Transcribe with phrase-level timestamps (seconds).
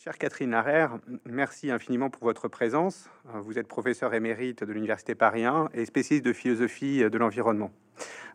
[0.00, 3.10] Chère Catherine Larère, merci infiniment pour votre présence.
[3.34, 7.72] Vous êtes professeur émérite de l'Université Paris 1 et spécialiste de philosophie de l'environnement.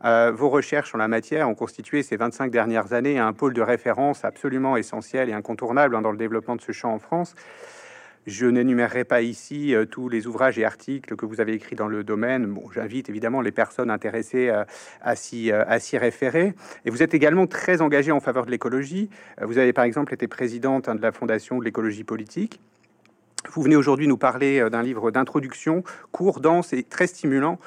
[0.04, 3.62] Euh, vos recherches en la matière ont constitué ces 25 dernières années un pôle de
[3.62, 7.34] référence absolument essentiel et incontournable hein, dans le développement de ce champ en France.
[8.26, 11.88] Je n'énumérerai pas ici euh, tous les ouvrages et articles que vous avez écrits dans
[11.88, 12.56] le domaine.
[12.74, 14.64] J'invite évidemment les personnes intéressées euh,
[15.02, 16.54] à s'y référer.
[16.86, 19.10] Et vous êtes également très engagé en faveur de l'écologie.
[19.42, 22.60] Vous avez par exemple été présidente hein, de la Fondation de l'écologie politique.
[23.52, 25.84] Vous venez aujourd'hui nous parler d'un livre d'introduction
[26.14, 27.60] court, dense et très stimulant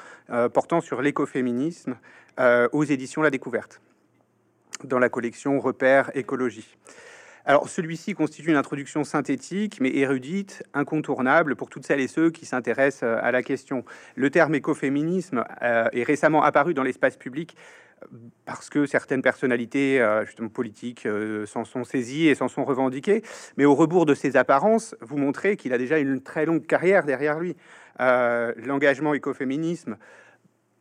[0.51, 1.97] portant sur l'écoféminisme
[2.39, 3.81] euh, aux éditions La Découverte,
[4.83, 6.77] dans la collection Repères écologie.
[7.49, 12.45] Alors, celui-ci constitue une introduction synthétique, mais érudite, incontournable pour toutes celles et ceux qui
[12.45, 13.85] s'intéressent euh, à la question.
[14.15, 17.55] Le terme écoféminisme euh, est récemment apparu dans l'espace public
[18.45, 21.07] parce que certaines personnalités justement politiques
[21.47, 23.23] s'en sont saisies et s'en sont revendiquées.
[23.57, 27.05] Mais au rebours de ces apparences, vous montrez qu'il a déjà une très longue carrière
[27.05, 27.55] derrière lui.
[27.97, 29.97] L'engagement écoféminisme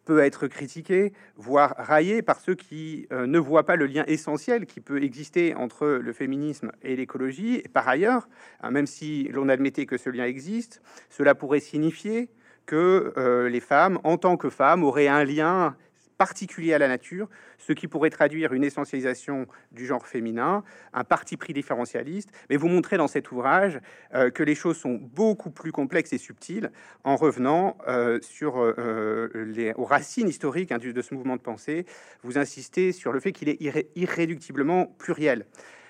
[0.06, 4.64] peut être critiqué, voire raillé par ceux qui euh, ne voient pas le lien essentiel
[4.64, 7.56] qui peut exister entre le féminisme et l'écologie.
[7.56, 8.28] Et par ailleurs,
[8.62, 12.30] hein, même si l'on admettait que ce lien existe, cela pourrait signifier
[12.64, 15.76] que euh, les femmes, en tant que femmes, auraient un lien
[16.16, 17.28] particulier à la nature,
[17.58, 22.30] ce qui pourrait traduire une essentialisation du genre féminin, un parti pris différentialiste.
[22.50, 23.80] Mais vous montrez dans cet ouvrage
[24.14, 26.70] euh, que les choses sont beaucoup plus complexes et subtiles
[27.04, 31.86] en revenant euh, sur euh, les aux racines historiques hein, de ce mouvement de pensée.
[32.22, 33.58] Vous insistez sur le fait qu'il est
[33.94, 35.46] irréductiblement pluriel.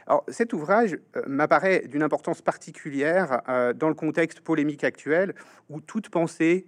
[0.06, 3.42] Alors, cet ouvrage m'apparaît d'une importance particulière
[3.74, 5.34] dans le contexte polémique actuel
[5.68, 6.66] où toute pensée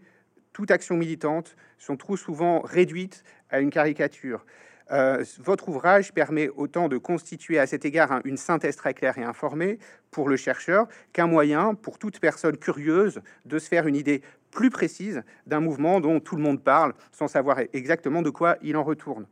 [0.59, 4.45] toute action militante sont trop souvent réduites à une caricature.
[4.91, 9.23] Euh, votre ouvrage permet autant de constituer à cet égard une synthèse très claire et
[9.23, 9.79] informée
[10.11, 14.20] pour le chercheur qu'un moyen pour toute personne curieuse de se faire une idée
[14.51, 18.77] plus précise d'un mouvement dont tout le monde parle sans savoir exactement de quoi il
[18.77, 19.29] en retourne.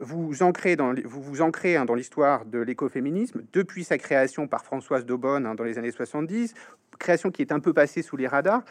[0.00, 4.64] Vous, ancrez dans, vous vous ancrez hein, dans l'histoire de l'écoféminisme depuis sa création par
[4.64, 6.54] Françoise Daubonne hein, dans les années 70,
[6.98, 8.64] création qui est un peu passée sous les radars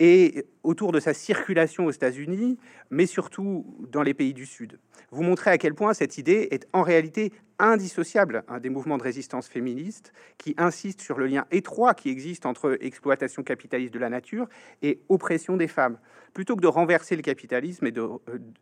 [0.00, 2.58] et autour de sa circulation aux États-Unis,
[2.90, 4.78] mais surtout dans les pays du Sud.
[5.10, 9.46] Vous montrez à quel point cette idée est en réalité indissociable des mouvements de résistance
[9.46, 14.48] féministes qui insistent sur le lien étroit qui existe entre exploitation capitaliste de la nature
[14.82, 15.98] et oppression des femmes.
[16.34, 18.08] Plutôt que de renverser le capitalisme et de,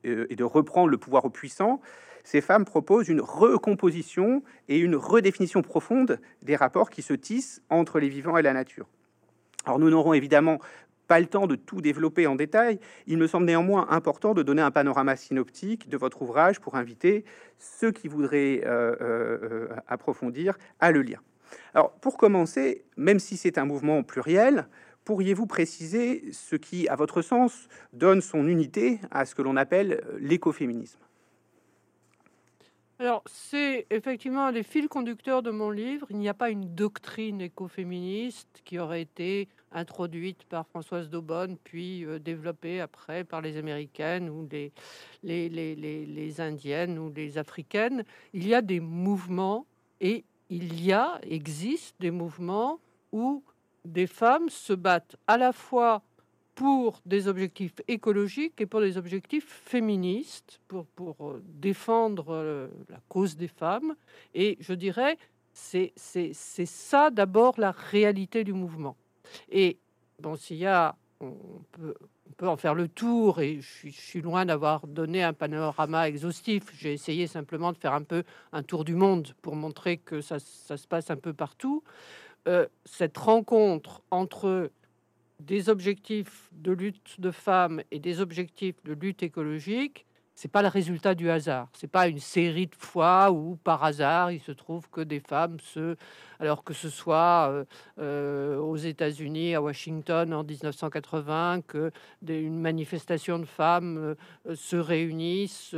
[0.06, 1.80] euh, et de reprendre le pouvoir aux puissants,
[2.24, 8.00] ces femmes proposent une recomposition et une redéfinition profonde des rapports qui se tissent entre
[8.00, 8.88] les vivants et la nature.
[9.64, 10.58] Alors nous n'aurons évidemment
[11.10, 12.78] pas le temps de tout développer en détail,
[13.08, 17.24] il me semble néanmoins important de donner un panorama synoptique de votre ouvrage pour inviter
[17.58, 21.20] ceux qui voudraient euh, euh, approfondir à le lire.
[21.74, 24.68] Alors, pour commencer, même si c'est un mouvement pluriel,
[25.04, 30.04] pourriez-vous préciser ce qui, à votre sens, donne son unité à ce que l'on appelle
[30.20, 31.00] l'écoféminisme?
[33.00, 36.06] Alors, c'est effectivement un des fils conducteurs de mon livre.
[36.10, 42.04] Il n'y a pas une doctrine écoféministe qui aurait été introduite par Françoise Daubonne, puis
[42.04, 44.70] euh, développée après par les Américaines ou les,
[45.22, 48.04] les, les, les, Indiennes ou les Africaines.
[48.34, 49.64] Il y a des mouvements
[50.02, 52.80] et il y a, existe des mouvements
[53.12, 53.42] où
[53.86, 56.02] des femmes se battent à la fois
[56.60, 63.00] pour des objectifs écologiques et pour des objectifs féministes, pour, pour euh, défendre euh, la
[63.08, 63.94] cause des femmes.
[64.34, 65.16] Et je dirais,
[65.54, 65.94] c'est
[66.34, 68.94] ça d'abord la réalité du mouvement.
[69.50, 69.78] Et
[70.18, 71.32] bon, s'il y a, on
[71.72, 71.94] peut,
[72.28, 76.64] on peut, en faire le tour, et je suis, loin d'avoir donné un panorama exhaustif.
[76.78, 78.22] J'ai essayé simplement de faire un peu
[78.52, 81.82] un tour du monde pour montrer que ça, ça se passe un peu partout.
[82.48, 84.70] Euh, cette rencontre entre
[85.40, 90.06] des objectifs de lutte de femmes et des objectifs de lutte écologique,
[90.40, 91.68] c'est pas le résultat du hasard.
[91.74, 95.58] C'est pas une série de fois où par hasard il se trouve que des femmes
[95.60, 95.96] se,
[96.38, 97.64] alors que ce soit euh,
[97.98, 101.90] euh, aux États-Unis, à Washington en 1980, que
[102.26, 103.98] une manifestation de femmes
[104.48, 105.74] euh, se réunissent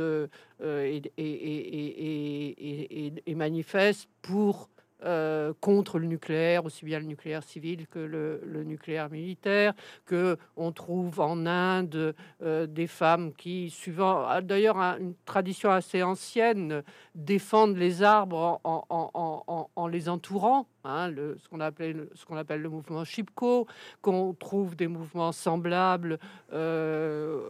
[0.63, 4.69] et, et, et, manifestent pour
[5.05, 9.73] euh, contre le nucléaire, aussi bien le nucléaire civil que le, nucléaire militaire,
[10.05, 16.03] que on trouve en Inde euh, des femmes qui, suivant ah, d'ailleurs une tradition assez
[16.03, 16.83] ancienne,
[17.15, 22.69] défendent les arbres en, les entourant hein, le, ce qu'on appelle, ce qu'on appelle le
[22.69, 23.67] mouvement Chipko,
[24.01, 26.19] qu'on trouve des mouvements semblables
[26.51, 27.41] euh,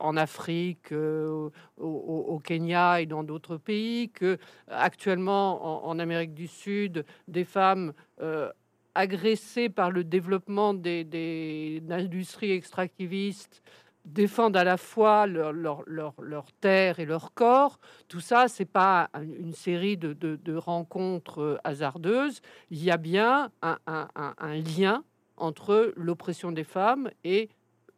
[0.00, 4.38] en Afrique, euh, au, Kenya et dans d'autres pays, que
[4.68, 8.50] actuellement en, Amérique du Sud, des femmes euh,
[8.94, 13.62] agressées par le développement des, des industries extractivistes
[14.04, 17.78] défendent à la fois leur, leur, terre et leur corps.
[18.08, 22.40] Tout ça, c'est pas une série de, rencontres euh, hasardeuses.
[22.70, 25.04] Il y a bien un, lien
[25.36, 27.48] entre l'oppression des femmes et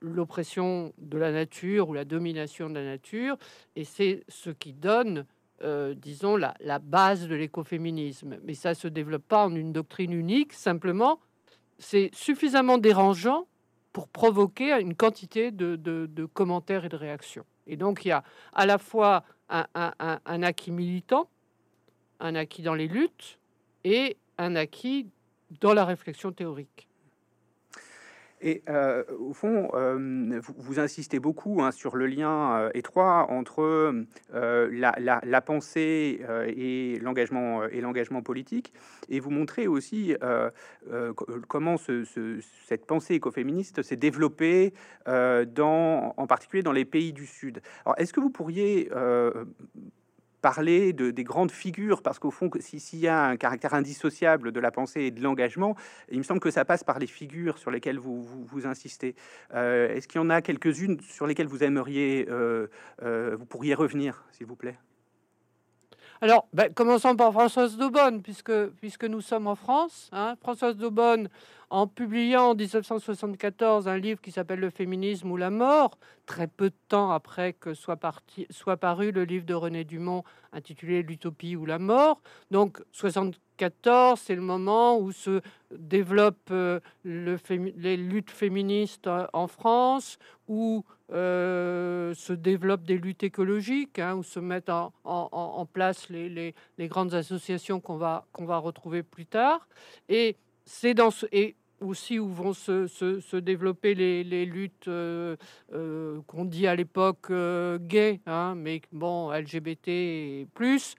[0.00, 3.36] l'oppression de la nature ou la domination de la nature.
[3.74, 5.26] Et c'est ce qui donne,
[5.62, 8.36] euh, disons, la, la, base de l'écoféminisme.
[8.44, 10.52] Mais ça se développe pas en une doctrine unique.
[10.52, 11.18] Simplement,
[11.78, 13.46] c'est suffisamment dérangeant
[13.96, 17.46] pour provoquer une quantité de, commentaires et de réactions.
[17.66, 21.30] Et donc, il y a à la fois un, acquis militant,
[22.20, 23.38] un acquis dans les luttes
[23.84, 25.06] et un acquis
[25.62, 26.85] dans la réflexion théorique.
[28.40, 34.04] Et euh, au fond, euh, vous, insistez beaucoup hein, sur le lien euh, étroit entre
[34.32, 38.72] la, pensée et l'engagement politique,
[39.08, 40.14] et vous montrez aussi
[41.48, 44.74] comment cette pensée écoféministe s'est développée
[45.06, 47.60] en particulier dans les pays du Sud.
[47.84, 48.90] Alors, est-ce que vous pourriez
[50.46, 54.60] parler de, des grandes figures, parce qu'au fond, s'il y a un caractère indissociable de
[54.60, 55.74] la pensée et de l'engagement,
[56.08, 59.16] il me semble que ça passe par les figures sur lesquelles vous, vous, insistez.
[59.54, 62.68] Euh, est-ce qu'il y en a quelques-unes sur lesquelles vous aimeriez, euh,
[63.02, 64.76] euh, vous pourriez revenir, s'il vous plaît?
[66.20, 70.08] Alors, ben, commençons par Françoise Daubonne, puisque, puisque nous sommes en France.
[70.12, 70.36] Hein.
[70.40, 71.28] Françoise Daubonne,
[71.68, 76.70] en publiant en 1974 un livre qui s'appelle Le féminisme ou la mort, très peu
[76.70, 80.22] de temps après que soit, parti, soit paru le livre de René Dumont
[80.52, 82.20] intitulé L'utopie ou la mort.
[82.50, 82.82] Donc
[83.56, 87.38] 74, c'est le moment où se développent euh, le
[87.76, 90.18] les luttes féministes en France,
[90.48, 97.14] où euh, se développent des luttes écologiques, hein, où se mettent en, place les, grandes
[97.14, 99.66] associations qu'on va, retrouver plus tard.
[100.08, 101.26] Et c'est dans ce,
[101.80, 105.36] aussi où vont se, se, développer les, les luttes euh,
[105.72, 110.94] euh, qu'on dit à l'époque euh, gay, hein, mais bon, LGBT et plus.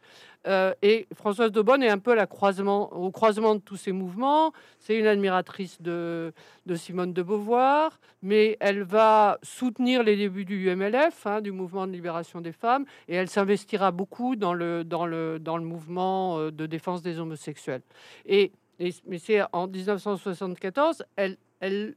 [0.82, 4.54] et Françoise Daubonne est un peu au croisement de tous ces mouvements.
[4.80, 6.32] C'est une admiratrice de,
[6.66, 11.86] de, Simone de Beauvoir, mais elle va soutenir les débuts du UMLF, hein, du mouvement
[11.86, 16.40] de libération des femmes, et elle s'investira beaucoup dans le, dans, le, dans le mouvement
[16.50, 17.82] de défense des homosexuels.
[18.26, 21.38] Et mais c'est en 1974, elle,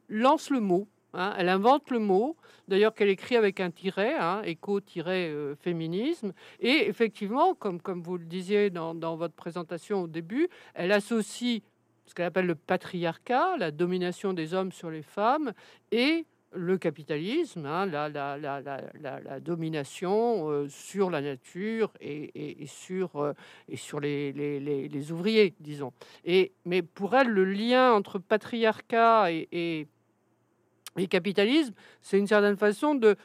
[0.09, 2.37] lance le mot, hein, elle invente le mot,
[2.69, 9.17] d'ailleurs qu'elle écrit avec un tiret, hein, éco-féminisme, et effectivement, comme, vous le disiez dans
[9.17, 11.63] votre présentation au début, elle associe
[12.11, 15.53] ce qu'elle appelle le patriarcat, la domination des hommes sur les femmes,
[15.93, 23.33] et le capitalisme, hein, la, domination euh, sur la nature et, sur, euh,
[23.69, 25.93] les, ouvriers, disons.
[26.25, 29.87] Et, mais pour elle, le lien entre patriarcat et,
[31.09, 33.17] capitalisme, c'est une certaine façon de,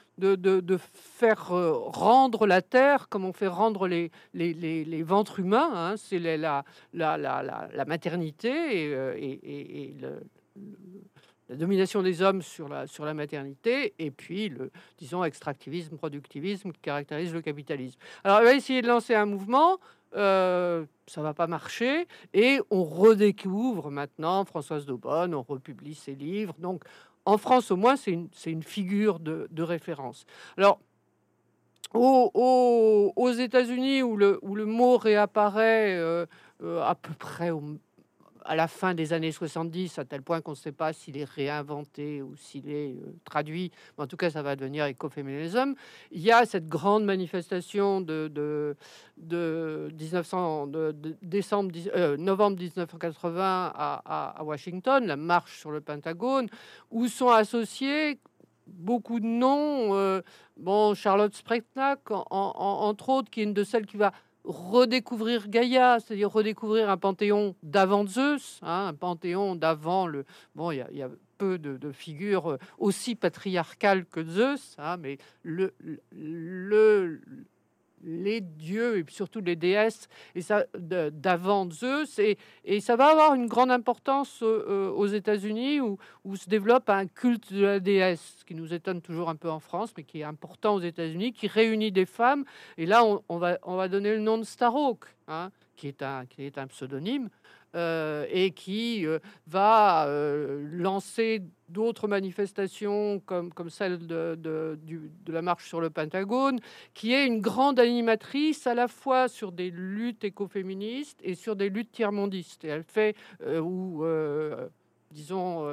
[0.93, 5.71] faire euh, rendre la terre comme on fait rendre les, ventres humains.
[5.73, 6.63] Hein, c'est la,
[7.85, 10.19] maternité et le
[11.49, 16.71] la domination des hommes sur la, sur la maternité et puis le, disons, extractivisme, productivisme
[16.71, 17.99] qui caractérise le capitalisme.
[18.23, 19.77] Alors, elle va essayer de lancer un mouvement,
[20.15, 26.55] euh, ça va pas marcher, et on redécouvre maintenant Françoise Daubonne, on republie ses livres.
[26.59, 26.83] Donc,
[27.25, 30.25] en France, au moins, c'est une, une, figure de, de, référence.
[30.57, 30.79] Alors,
[31.93, 36.25] aux, aux, États-Unis, où le, où le mot réapparaît euh,
[36.63, 37.61] euh, à peu près au
[38.45, 41.29] à la fin des années 70, à tel point qu'on ne sait pas s'il est
[41.29, 43.71] réinventé ou s'il est euh, traduit.
[43.97, 45.73] Mais en tout cas, ça va devenir écoféminisme.
[46.11, 48.75] Il y a cette grande manifestation de, de,
[49.17, 56.47] de 1900, de, décembre, euh, novembre 1980 à, à, Washington, la marche sur le Pentagone,
[56.91, 58.19] où sont associés
[58.67, 59.95] beaucoup de noms.
[59.95, 60.21] Euh,
[60.57, 64.11] bon, Charlotte Spretnak, entre autres, qui est une de celles qui va
[64.45, 70.25] redécouvrir Gaïa, c'est-à-dire redécouvrir un panthéon d'avant Zeus, hein, un panthéon d'avant le.
[70.55, 75.73] Bon, il y, a peu de, figures aussi patriarcales que Zeus, hein, mais le,
[78.05, 83.33] les dieux et surtout les déesses et ça d'avant Zeus et, et, ça va avoir
[83.33, 85.97] une grande importance euh, aux États-Unis où,
[86.35, 89.91] se développe un culte de la déesse qui nous étonne toujours un peu en France
[89.97, 92.45] mais qui est important aux États-Unis qui réunit des femmes.
[92.77, 96.25] Et là on, va on va donner le nom de Starhawk hein, qui est un
[96.25, 97.29] qui est un pseudonyme
[97.75, 104.77] et qui euh, va euh, lancer d'autres manifestations comme, comme celle de, de,
[105.27, 106.59] la marche sur le Pentagone,
[106.93, 111.69] qui est une grande animatrice à la fois sur des luttes écoféministes et sur des
[111.69, 112.63] luttes tiers-mondistes.
[112.63, 114.05] Et elle fait, ou
[115.11, 115.67] disons,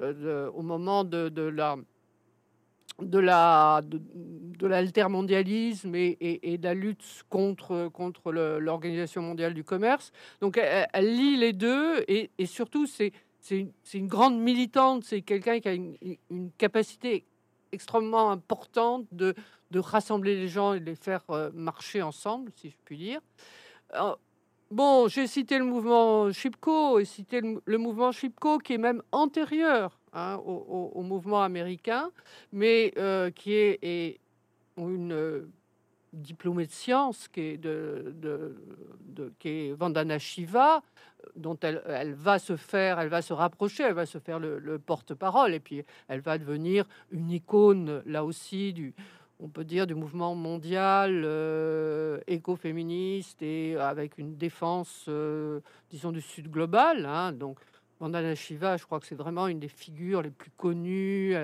[0.00, 1.76] au moment de la
[3.00, 10.12] de la de, l'altermondialisme et, et, de la lutte contre contre l'organisation mondiale du commerce.
[10.40, 15.22] Donc elle, lit les deux et, et surtout c'est c'est une, une, grande militante, c'est
[15.22, 17.24] quelqu'un qui a une, capacité
[17.70, 19.34] extrêmement importante de,
[19.70, 23.20] de rassembler les gens et de les faire euh, marcher ensemble, si je puis dire.
[24.70, 29.02] bon, j'ai cité le mouvement Chipko et cité le, le mouvement Chipko qui est même
[29.12, 32.10] antérieur Hein, au, mouvement américain,
[32.50, 34.18] mais euh, qui est,
[34.78, 35.50] une euh,
[36.14, 38.14] diplômée de sciences, qui est, de,
[39.74, 40.82] Vandana Shiva,
[41.34, 44.78] dont elle, elle, va se faire, elle va se rapprocher, elle va se faire le,
[44.78, 48.94] porte-parole, et puis elle va devenir une icône, là aussi, du,
[49.38, 55.10] on peut dire, du mouvement mondial euh, écoféministe et avec une défense,
[55.90, 57.04] disons, du Sud global.
[57.04, 57.58] Hein, donc,
[57.98, 61.34] Vandana Shiva, je crois que c'est vraiment une des figures les plus connues.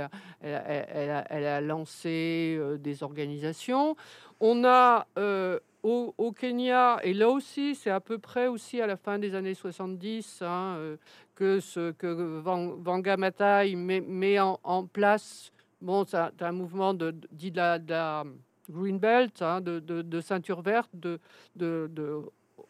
[0.41, 3.97] Elle a, lancé euh, des organisations.
[4.41, 8.97] On a euh, au, Kenya, et là aussi, c'est à peu près aussi à la
[8.97, 10.97] fin des années 70 hein, euh,
[11.35, 15.51] que ce que Vanga Maathai met, en, place.
[15.81, 18.25] Bon, c'est un, mouvement de, dit de la,
[18.71, 21.19] Green Belt, hein, de, ceinture verte, de,
[21.57, 22.21] de,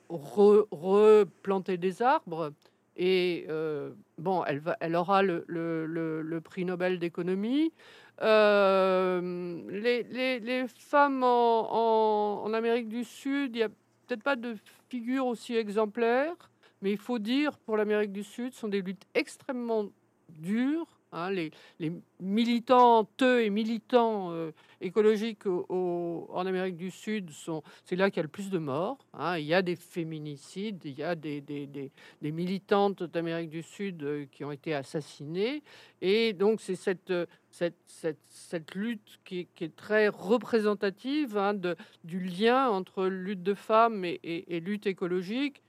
[0.09, 2.53] replanter des arbres.
[2.97, 7.73] Et euh, bon, elle, aura le, prix Nobel d'économie.
[8.21, 14.57] Euh, les, femmes en, en, Amérique du Sud, il n'y a peut-être pas de
[14.89, 16.35] figure aussi exemplaire,
[16.83, 19.87] mais il faut dire pour l'Amérique du Sud, ce sont des luttes extrêmement
[20.29, 24.51] dures Hein, les, les, militantes et militants euh,
[24.83, 28.99] écologiques en Amérique du Sud, sont, c'est là qu'il y a le plus de morts.
[29.15, 29.39] Hein.
[29.39, 34.03] Il y a des féminicides, il y a des, des, des, militantes d'Amérique du Sud
[34.03, 35.63] euh, qui ont été assassinées.
[36.01, 37.13] Et donc c'est cette,
[37.51, 43.55] cette, cette, cette lutte qui, est très représentative hein, de, du lien entre lutte de
[43.55, 45.63] femmes et, et, et lutte écologique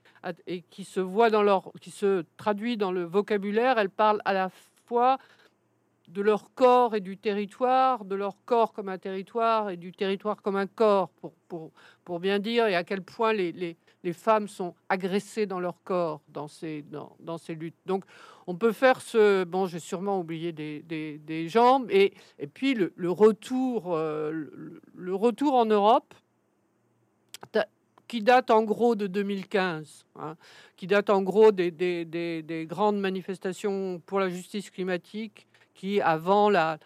[0.46, 3.78] et qui se voit dans leur, qui se traduit dans le vocabulaire.
[3.78, 4.50] Elle parle à la
[4.86, 5.18] fois
[6.14, 10.40] de leur corps et du territoire, de leur corps comme un territoire et du territoire
[10.40, 11.72] comme un corps, pour, pour,
[12.04, 15.82] pour bien dire, et à quel point les, les, les, femmes sont agressées dans leur
[15.82, 17.74] corps dans ces, dans, dans ces luttes.
[17.84, 18.04] Donc,
[18.46, 19.42] on peut faire ce...
[19.42, 24.30] Bon, j'ai sûrement oublié des, des, des jambes, et, et puis le, le retour, euh,
[24.94, 26.14] le, retour en Europe,
[28.06, 30.36] qui date en gros de 2015, hein,
[30.76, 35.48] qui date en gros des, des, des, grandes manifestations pour la justice climatique
[36.02, 36.78] avant la,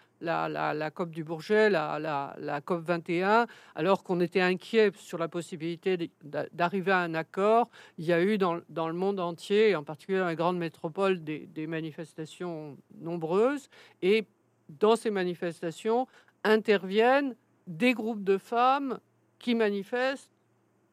[0.95, 6.11] COP du Bourget, la, COP 21, alors qu'on était inquiet sur la possibilité
[6.52, 10.28] d'arriver à un accord, il y a eu dans, le monde entier, en particulier dans
[10.28, 13.69] les grandes métropoles, des, manifestations nombreuses.
[14.02, 14.26] Et
[14.69, 16.07] dans ces manifestations
[16.45, 17.35] interviennent
[17.67, 18.99] des groupes de femmes
[19.38, 20.31] qui manifestent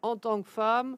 [0.01, 0.97] en tant que femmes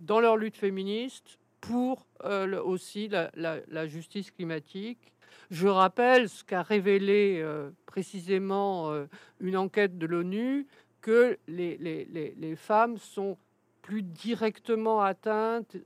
[0.00, 5.12] dans leur lutte féministe pour euh, aussi la, justice climatique
[5.50, 9.06] je rappelle ce qu'a révélé euh, précisément euh,
[9.40, 10.66] une enquête de l'ONU,
[11.00, 13.36] que les, femmes sont
[13.82, 15.76] plus directement atteintes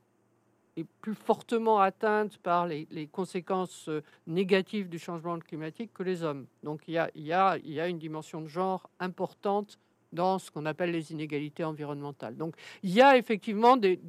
[0.76, 6.46] et plus fortement atteintes par les, conséquences euh, négatives du changement climatique que les hommes.
[6.62, 9.78] Donc il y a, il y a, il y a une dimension de genre importante
[10.16, 12.36] dans ce qu'on appelle les inégalités environnementales.
[12.36, 14.00] Donc il y a effectivement des,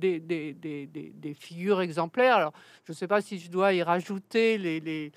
[1.40, 2.38] figures exemplaires.
[2.38, 2.54] Alors
[2.86, 5.12] je ne sais pas si je dois y rajouter les,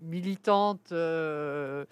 [0.00, 1.84] militantes, euh,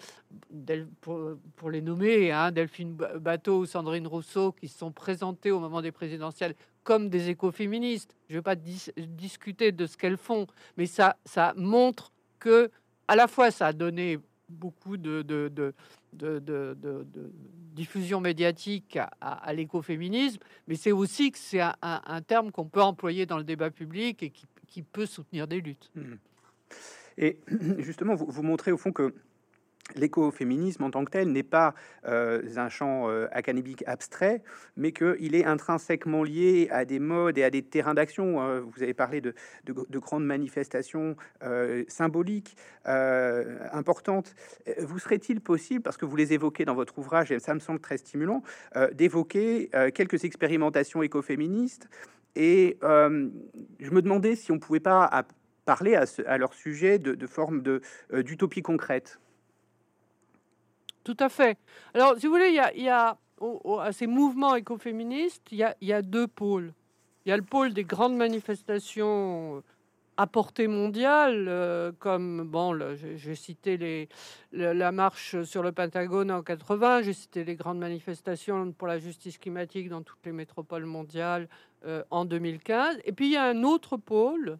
[1.01, 1.19] pour,
[1.55, 5.83] pour, les nommer, hein, Delphine Bateau ou Sandrine Rousseau, qui se sont présentées au moment
[5.83, 8.15] des présidentielles comme des écoféministes.
[8.29, 12.71] Je ne vais pas discuter de ce qu'elles font, mais ça, ça montre que
[13.07, 15.73] à la fois ça a donné beaucoup de,
[17.73, 23.37] diffusion médiatique à, l'écoféminisme, mais c'est aussi que c'est un, terme qu'on peut employer dans
[23.37, 25.89] le débat public et qui, peut soutenir des luttes.
[25.95, 26.15] Mmh.
[27.17, 27.39] Et
[27.79, 29.13] justement, vous montrez au fond que
[29.95, 31.75] l'écoféminisme en tant que tel n'est pas
[32.07, 34.41] euh, un champ euh, académique abstrait,
[34.77, 38.41] mais qu'il est intrinsèquement lié à des modes et à des terrains d'action.
[38.41, 41.15] Euh, vous avez parlé de, de, grandes manifestations
[41.87, 44.35] symboliques importantes.
[44.79, 47.79] Vous serait-il possible, parce que vous les évoquez dans votre ouvrage, et ça me semble
[47.79, 48.43] très stimulant,
[48.93, 51.89] d'évoquer quelques expérimentations écoféministes
[52.35, 55.25] Et je me demandais si on pouvait pas
[55.65, 57.63] parler à, leur sujet de, de forme
[58.11, 59.19] d'utopie concrète?
[61.05, 61.57] Tout à fait.
[61.93, 63.17] Alors, si vous voulez, il y a,
[63.79, 66.73] à ces mouvements écoféministes, il y a, deux pôles.
[67.25, 69.63] Il y a le pôle des grandes manifestations
[70.17, 74.07] à portée mondiale, euh, comme bon, j'ai cité
[74.51, 79.37] la marche sur le Pentagone en 80, j'ai cité les grandes manifestations pour la justice
[79.37, 81.49] climatique dans toutes les métropoles mondiales
[81.85, 82.99] euh, en 2015.
[83.03, 84.57] Et puis il y a un autre pôle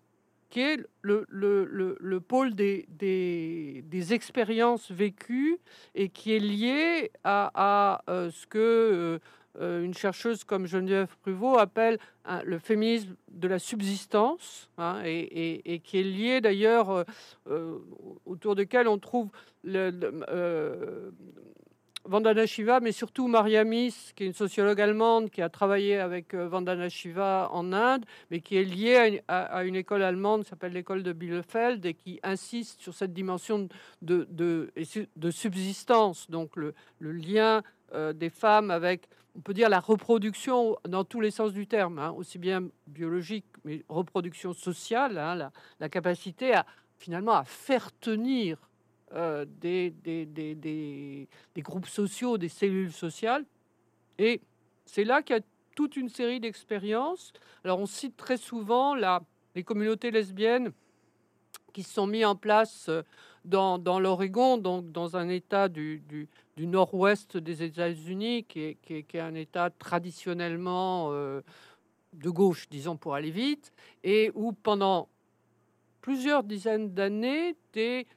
[0.49, 5.57] qui est le, le, le, pôle des, des, des, expériences vécues
[5.93, 9.19] et qui est lié à, à euh, ce que
[9.61, 11.97] euh, une chercheuse comme Geneviève Pruvot appelle
[12.43, 17.03] le féminisme de la subsistance, hein, et, qui est lié d'ailleurs euh,
[17.49, 17.77] euh,
[18.25, 19.29] autour duquel on trouve
[19.63, 19.91] le,
[22.05, 26.89] Vandana Shiva, mais surtout Mariamis, qui est une sociologue allemande qui a travaillé avec Vandana
[26.89, 31.13] Shiva en Inde, mais qui est liée à une, école allemande qui s'appelle l'école de
[31.13, 33.67] Bielefeld et qui insiste sur cette dimension
[34.01, 37.61] de, de, subsistance, donc le, le lien
[38.13, 42.11] des femmes avec on peut dire la reproduction dans tous les sens du terme, hein,
[42.11, 46.65] aussi bien biologique, mais reproduction sociale, hein, la, capacité à
[46.97, 48.57] finalement à faire tenir
[49.15, 51.27] euh, des, des,
[51.59, 53.45] groupes sociaux, des cellules sociales.
[54.17, 54.41] Et
[54.85, 55.43] c'est là qu'il y a
[55.75, 57.33] toute une série d'expériences.
[57.63, 59.21] Alors on cite très souvent la,
[59.55, 60.71] les communautés lesbiennes
[61.73, 63.03] qui se sont mis en place euh,
[63.43, 66.01] dans, dans l'Oregon, donc dans un État du,
[66.57, 71.41] du, nord-ouest des États-Unis, qui est, qui, est, un État traditionnellement euh,
[72.13, 73.71] de gauche, disons pour aller vite,
[74.03, 75.09] et où pendant
[76.01, 78.07] plusieurs dizaines d'années, des,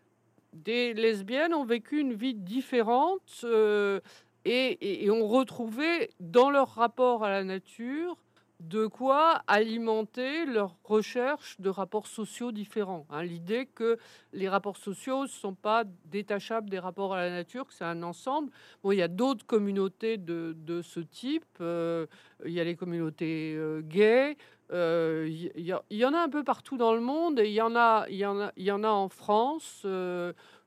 [0.64, 4.00] des lesbiennes ont vécu une vie différente euh,
[4.44, 8.16] et, ont retrouvé dans leur rapport à la nature
[8.60, 13.06] de quoi alimenter leur recherche de rapports sociaux différents.
[13.08, 13.22] Hein.
[13.22, 13.98] L'idée que
[14.32, 18.02] les rapports sociaux ne sont pas détachables des rapports à la nature, que c'est un
[18.02, 18.50] ensemble.
[18.82, 21.44] Bon, il y a d'autres communautés de, ce type.
[21.60, 22.06] Euh,
[22.44, 24.36] il y a les communautés euh, gays.
[24.70, 27.74] Euh, il, y en a un peu partout dans le monde et il y en
[27.74, 29.86] a, y en y en a en France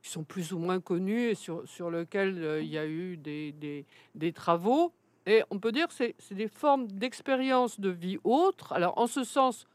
[0.01, 3.51] qui sont plus ou moins connus et sur, sur lesquels il y a eu des,
[3.51, 3.85] des,
[4.15, 4.91] des travaux.
[5.27, 8.73] Et on peut dire que c'est des formes d'expérience de vie autre.
[8.73, 9.67] Alors, en ce sens,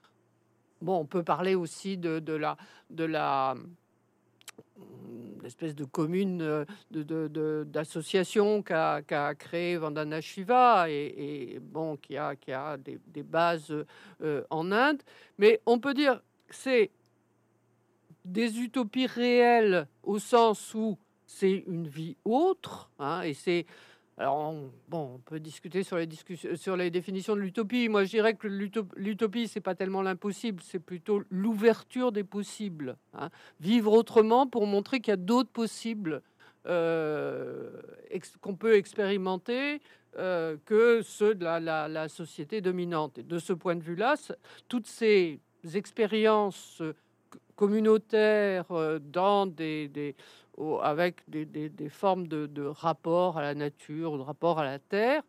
[0.82, 2.56] bon, on peut parler aussi de, de la,
[2.90, 3.54] de la
[5.46, 12.52] l'espèce de commune euh, d'association qu'a qu créé Vandana Shiva et, bon qui a, qui
[12.52, 13.72] a des, bases
[14.22, 15.02] euh, en Inde.
[15.38, 16.90] Mais on peut dire que c'est
[18.24, 23.66] des utopies réelles au sens où c'est une vie autre hein, et c'est
[24.18, 27.90] alors, on, bon, on peut discuter sur les, discussions, sur les définitions de l'utopie.
[27.90, 32.96] Moi, je dirais que l'utopie, c'est pas tellement l'impossible, c'est plutôt l'ouverture des possibles.
[33.12, 33.28] Hein.
[33.60, 36.22] Vivre autrement pour montrer qu'il y a d'autres possibles
[36.66, 37.70] euh,
[38.40, 39.82] qu'on peut expérimenter
[40.16, 43.18] euh, que ceux de la, société dominante.
[43.18, 44.14] Et de ce point de vue-là,
[44.66, 45.40] toutes ces
[45.74, 46.82] expériences
[47.54, 50.14] communautaires euh, dans des
[50.82, 55.22] avec des, formes de, rapport à la nature, de rapport à la terre,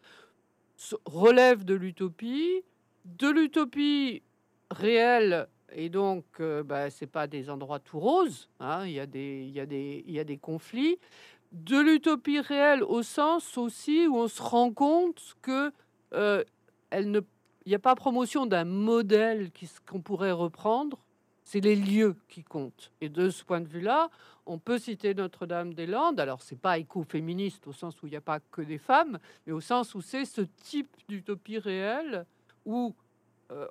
[1.06, 2.64] relève de l'utopie,
[3.06, 4.22] de l'utopie
[4.72, 9.06] réelle, et donc euh, bah, c'est pas des endroits tout roses, hein, il, y a
[9.06, 10.98] des, conflits,
[11.52, 15.72] de l'utopie réelle au sens aussi où on se rend compte que
[16.14, 16.44] euh,
[17.66, 19.52] n'y a pas promotion d'un modèle
[19.90, 21.00] qu'on pourrait reprendre,
[21.48, 22.92] c'est les lieux qui comptent.
[23.00, 24.10] Et de ce point de vue-là,
[24.46, 26.20] on peut citer Notre-Dame-des-Landes.
[26.20, 29.54] Alors, c'est pas écoféministe au sens où il n'y a pas que des femmes, mais
[29.54, 32.26] au sens où c'est ce type d'utopie réelle
[32.66, 32.94] où
[33.54, 33.66] euh,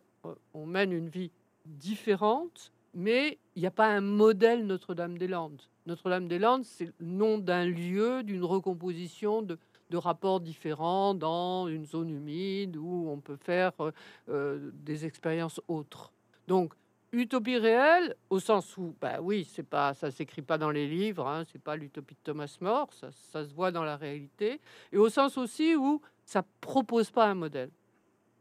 [0.54, 1.30] on mène une vie
[1.66, 5.60] différente, mais il n'y a pas un modèle Notre-Dame-des-Landes.
[5.84, 9.58] Notre-Dame-des-Landes, c'est le nom d'un lieu, d'une recomposition de,
[9.92, 13.90] rapports différents dans une zone humide où on peut faire euh,
[14.30, 16.14] euh, des expériences autres.
[16.48, 16.72] Donc,
[17.12, 21.26] utopie réelle au sens où bah oui c'est pas ça s'écrit pas dans les livres
[21.26, 24.60] hein, c'est pas l'utopie de Thomas More ça, ça, se voit dans la réalité
[24.92, 27.70] et au sens aussi où ça propose pas un modèle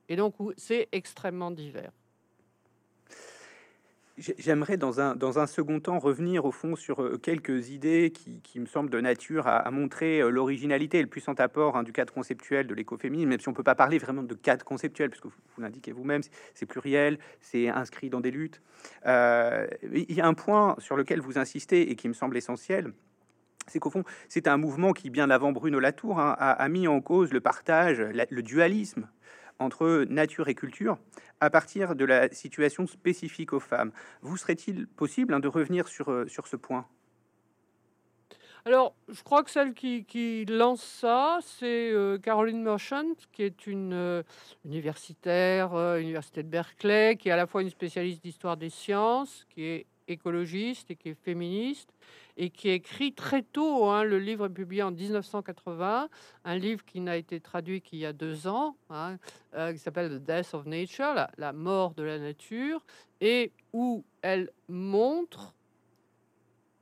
[0.10, 1.92] et donc c'est extrêmement divers
[4.18, 8.60] J'aimerais dans un, dans un second temps revenir au fond sur euh, quelques idées qui,
[8.62, 12.14] me semblent de nature à, montrer euh, l'originalité et le puissant apport hein, du cadre
[12.14, 15.34] conceptuel de l'écoféminisme, même si on peut pas parler vraiment de cadre conceptuel, puisque vous,
[15.58, 16.22] l'indiquez vous-même,
[16.54, 18.62] c'est pluriel, c'est inscrit dans des luttes.
[19.06, 22.94] Euh, il y a un point sur lequel vous insistez et qui me semble essentiel,
[23.68, 27.02] c'est qu'au fond, c'est un mouvement qui, bien avant Bruno Latour, hein, a, mis en
[27.02, 29.10] cause le partage, le dualisme
[29.60, 30.98] entre nature et culture
[31.40, 33.92] à partir de la situation spécifique aux femmes.
[34.22, 36.88] Vous serait-il possible hein, de revenir sur, euh, sur ce point?
[38.68, 43.94] Alors, je crois que celle qui, lance ça, c'est euh, Caroline Merchant, qui est une
[43.94, 44.24] euh,
[44.66, 49.64] universitaire, université de Berkeley, qui est à la fois une spécialiste d'histoire des sciences, qui
[49.64, 51.94] est écologiste et qui est féministe,
[52.38, 53.86] et qui écrit très tôt.
[53.86, 56.10] Hein, le livre est publié en 1980,
[56.44, 59.18] un livre qui n'a été traduit qu'il y a deux ans, hein,
[59.56, 62.84] euh, qui s'appelle The Death of Nature, la, mort de la nature,
[63.22, 65.54] et où elle montre,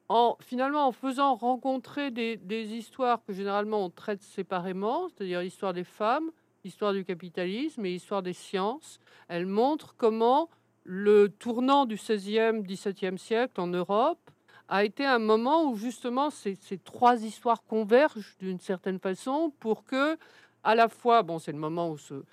[0.09, 5.73] en, finalement en faisant rencontrer des, des histoires que généralement on traite séparément, c'est-à-dire l'histoire
[5.73, 6.31] des femmes,
[6.63, 10.49] l'histoire du capitalisme et l'histoire des sciences, elle montre comment
[10.85, 14.31] le tournant du 16e, 17e siècle en Europe
[14.67, 20.17] a été un moment où justement ces, trois histoires convergent d'une certaine façon pour que,
[20.63, 22.23] à la fois, bon, c'est le moment où se,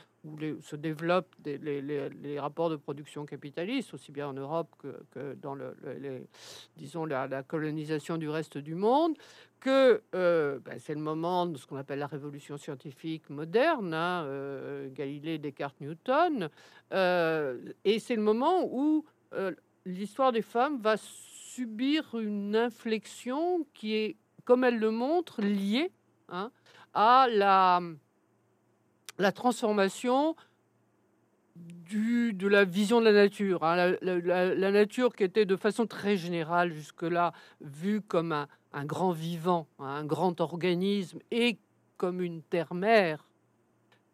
[0.60, 4.68] se développent les, rapports de production capitalistes, aussi bien en Europe
[5.12, 5.74] que, dans le,
[6.76, 9.16] disons la, colonisation du reste du monde,
[9.60, 14.24] que euh, ben, c'est le moment de ce qu'on appelle la révolution scientifique moderne, hein,
[14.24, 16.48] euh, Galilée, Descartes, Newton,
[16.92, 19.04] euh, et c'est le moment où
[19.86, 20.96] l'histoire des femmes va
[21.60, 25.92] subir une inflexion qui est, comme elle le montre, liée
[26.30, 26.50] hein,
[26.94, 27.82] à la,
[29.32, 30.36] transformation
[31.56, 33.62] du, de la vision de la nature.
[33.62, 33.94] Hein.
[34.00, 39.66] La, nature qui était de façon très générale jusque-là vue comme un, un grand vivant,
[39.78, 41.58] hein, un grand organisme et
[41.98, 43.28] comme une terre-mère,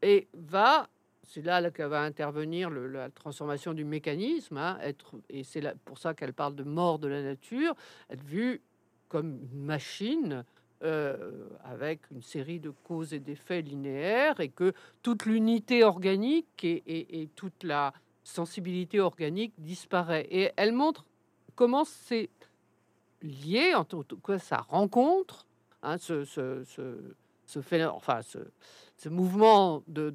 [0.02, 0.88] et va
[1.26, 6.14] c'est là que va intervenir la transformation du mécanisme, hein, être, et c'est pour ça
[6.14, 7.74] qu'elle parle de mort de la nature,
[8.10, 8.62] être vue
[9.08, 10.44] comme une machine
[10.82, 17.28] euh, avec une série de causes et d'effets linéaires, et que toute l'unité organique et,
[17.34, 20.26] toute la sensibilité organique disparaît.
[20.30, 21.06] Et elle montre
[21.54, 22.28] comment c'est
[23.22, 25.46] lié, en tout cas ça rencontre,
[25.82, 26.24] hein, ce,
[27.62, 28.38] fait, enfin, ce,
[28.96, 30.10] ce mouvement de,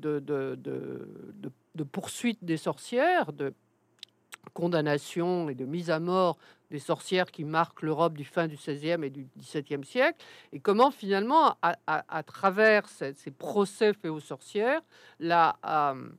[1.91, 3.53] poursuite des sorcières, de
[4.53, 6.37] condamnation et de mise à mort
[6.71, 10.89] des sorcières qui marquent l'Europe du fin du XVIe et du XVIIe siècle, et comment
[10.89, 14.81] finalement, à, travers ces, procès faits aux sorcières,
[15.19, 16.09] la, euh,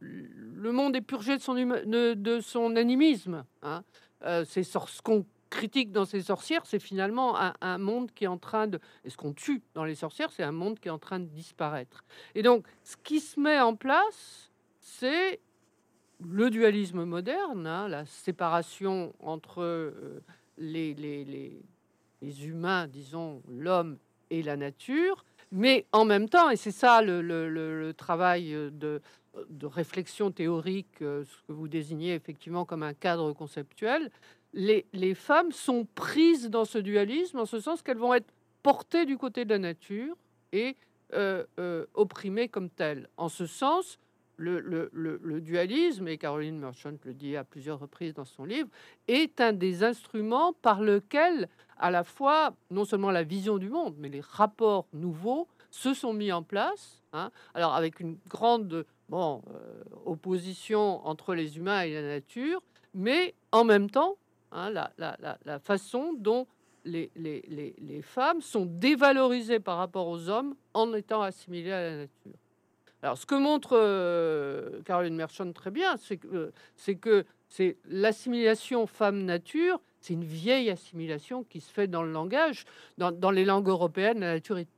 [0.00, 3.44] le monde est purgé de son, animisme.
[3.62, 3.82] Hein.
[4.24, 8.38] Euh, c'est ce qu'on critique dans ces sorcières, c'est finalement un, monde qui est en
[8.38, 8.78] train de...
[9.04, 11.26] Et ce qu'on tue dans les sorcières, c'est un monde qui est en train de
[11.26, 12.04] disparaître.
[12.34, 15.40] Et donc, ce qui se met en place, c'est
[16.26, 20.22] le dualisme moderne, hein, la séparation entre euh,
[20.58, 21.58] les,
[22.42, 23.98] humains, disons, l'homme
[24.30, 29.00] et la nature, mais en même temps, et c'est ça le, travail de,
[29.48, 34.10] de réflexion théorique, euh, ce que vous désignez effectivement comme un cadre conceptuel,
[34.52, 38.32] les, femmes sont prises dans ce dualisme, en ce sens qu'elles vont être
[38.62, 40.16] portées du côté de la nature
[40.52, 40.76] et
[41.14, 43.08] euh, euh, opprimées comme telles.
[43.16, 43.98] En ce sens,
[44.36, 48.68] le, dualisme, et Caroline Merchant le dit à plusieurs reprises dans son livre,
[49.06, 53.94] est un des instruments par lequel, à la fois, non seulement la vision du monde,
[53.98, 57.02] mais les rapports nouveaux se sont mis en place.
[57.12, 57.32] Hein.
[57.54, 59.36] alors, avec une grande euh,
[60.06, 62.62] opposition entre les humains et la nature,
[62.94, 64.16] mais en même temps,
[64.52, 66.46] Hein, la, façon dont
[66.84, 67.10] les,
[68.02, 72.32] femmes sont dévalorisées par rapport aux hommes en étant assimilées à la nature.
[73.02, 78.86] Alors, ce que montre euh, Caroline Merchant très bien, c'est que c'est que c'est l'assimilation
[78.86, 79.80] femme-nature.
[80.00, 82.64] C'est une vieille assimilation qui se fait dans le langage.
[82.98, 84.68] Dans, dans les langues européennes, la nature est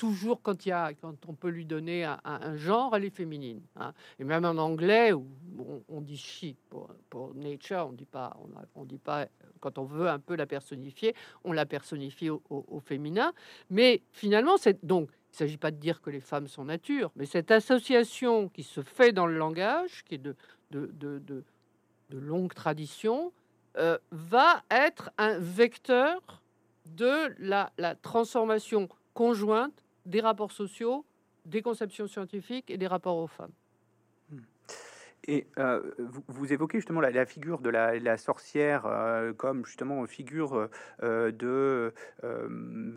[0.00, 3.60] toujours quand y a, quand on peut lui donner un, genre, elle est féminine.
[3.76, 3.92] Hein.
[4.18, 6.54] Et même en anglais, on, dit she
[7.10, 8.34] pour, nature, on dit pas,
[8.74, 9.28] on, dit pas
[9.60, 13.34] quand on veut un peu la personnifier, on la personnifie au, féminin.
[13.68, 17.26] Mais finalement, donc il ne s'agit pas de dire que les femmes sont nature, mais
[17.26, 20.22] cette association qui se fait dans le langage, qui est
[20.70, 21.44] de,
[22.10, 23.34] longue tradition,
[23.76, 26.42] euh, va être un vecteur
[26.86, 31.04] de la transformation conjointe des rapports sociaux,
[31.46, 33.52] des conceptions scientifiques et des rapports aux femmes.
[35.28, 35.82] Et euh,
[36.28, 40.68] vous, évoquez justement la, figure de la, sorcière euh, comme justement figure
[41.02, 41.92] euh, de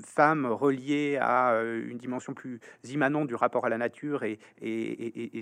[0.04, 5.41] femme reliée à une dimension plus immanente du rapport à la nature et, et,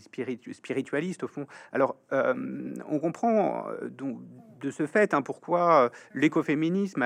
[0.52, 1.46] spiritualiste au fond.
[1.72, 4.20] Alors on comprend donc
[4.62, 7.04] de ce fait, hein, pourquoi l'écoféminisme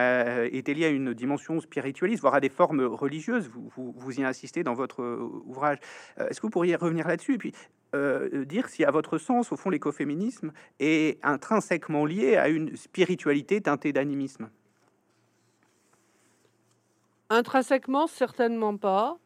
[0.52, 3.50] était lié à une dimension spiritualiste, voire à des formes religieuses?
[3.50, 5.04] Vous, vous, y insistez dans votre
[5.46, 5.80] ouvrage.
[6.18, 7.36] Est-ce que vous pourriez revenir là-dessus?
[7.36, 7.54] Et puis
[8.46, 13.94] dire si, à votre sens, au fond, l'écoféminisme est intrinsèquement lié à une spiritualité teintée
[13.94, 14.50] d'animisme?
[17.30, 19.18] Intrinsèquement, certainement pas.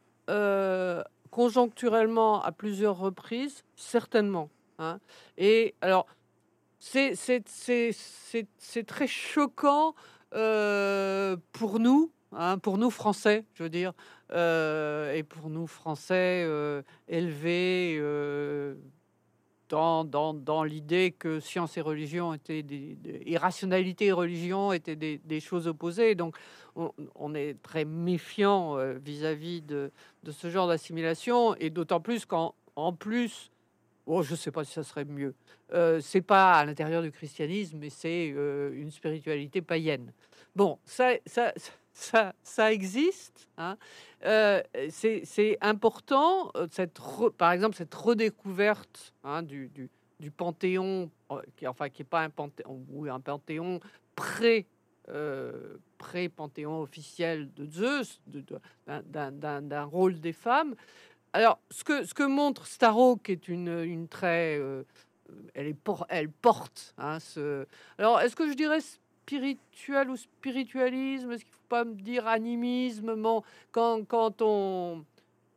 [1.32, 4.50] conjoncturellement, à plusieurs reprises, certainement.
[4.80, 5.00] Hein.
[5.38, 6.08] Et alors,
[6.80, 7.44] c'est
[8.88, 9.94] très choquant
[10.32, 13.94] pour nous, hein, pour nous Français, je veux dire,
[14.32, 16.48] et pour nous Français
[17.08, 18.00] élevés
[19.70, 26.15] dans, l'idée que science et religion étaient des, irrationalité et religion étaient des, choses opposées.
[26.15, 26.36] Donc,
[26.76, 29.92] on, est très méfiant vis-à-vis de,
[30.32, 33.52] ce genre d'assimilation, et d'autant plus qu'en en plus,
[34.10, 35.36] oh, je ne sais pas si ça serait mieux.
[35.74, 40.12] Euh, c'est pas à l'intérieur du christianisme, mais c'est une spiritualité païenne.
[40.56, 41.54] Bon, ça, ça,
[41.93, 43.48] ça, ça existe.
[43.58, 43.78] Hein.
[44.89, 47.00] c'est important, cette
[47.38, 51.12] par exemple, cette redécouverte hein, du, du, du, panthéon,
[51.56, 53.80] qui, enfin, qui n'est pas un panthéon, ou un panthéon
[54.15, 54.65] pré
[55.98, 58.22] pré-panthéon officiel de Zeus,
[58.88, 60.76] d'un rôle des femmes.
[61.34, 64.58] Alors, ce que, montre Starro, qui est une, très...
[64.60, 64.84] Euh,
[65.54, 67.20] elle, porte hein.
[67.98, 71.32] Alors, est-ce que je dirais spirituel ou spiritualisme?
[71.32, 73.15] Est-ce qu'il ne faut pas me dire animisme?
[73.72, 75.06] Quand, quand on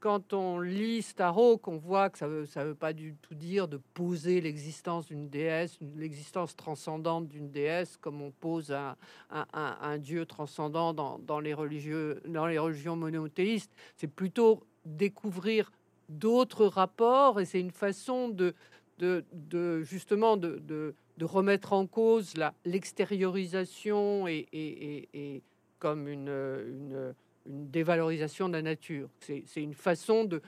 [0.02, 3.76] quand on lit Starhawk, on voit que ça ça veut pas du tout dire de
[3.94, 11.40] poser l'existence d'une déesse, l'existence transcendante d'une déesse, comme on pose un, dieu transcendant dans
[11.40, 13.72] les religions monothéistes.
[13.96, 15.72] C'est plutôt découvrir
[16.08, 18.54] d'autres rapports et c'est une façon de,
[18.98, 25.42] de, de justement de, de, remettre en cause l'extériorisation et, et, et,
[25.78, 27.14] comme une, une
[27.46, 29.08] dévalorisation de la nature.
[29.20, 30.42] C'est une façon de,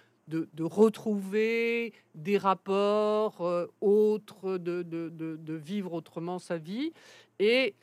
[0.61, 6.92] retrouver des rapports euh, autres, de, vivre autrement sa vie.
[7.38, 7.75] Et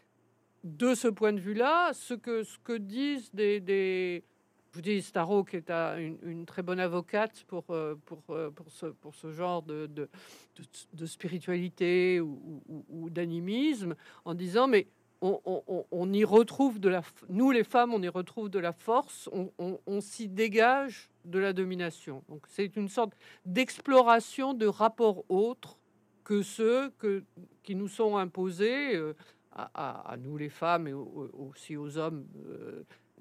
[0.65, 4.23] de ce point de vue-là, ce que, ce que disent des
[4.71, 8.49] je vous dis, Starro, qui est une, une, très bonne avocate pour, euh, pour, euh,
[8.51, 14.87] pour, ce, pour ce genre de, de, spiritualité ou, d'animisme, en disant, mais
[15.21, 20.01] on, y retrouve de la, nous les femmes, on y retrouve de la force, on,
[20.01, 22.23] s'y dégage de la domination.
[22.29, 23.13] Donc c'est une sorte
[23.45, 25.77] d'exploration de rapports autres
[26.23, 27.25] que ceux que,
[27.61, 29.15] qui nous sont imposés euh,
[29.53, 32.25] à, nous les femmes et aussi aux hommes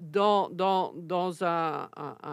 [0.01, 1.89] dans, dans, dans un,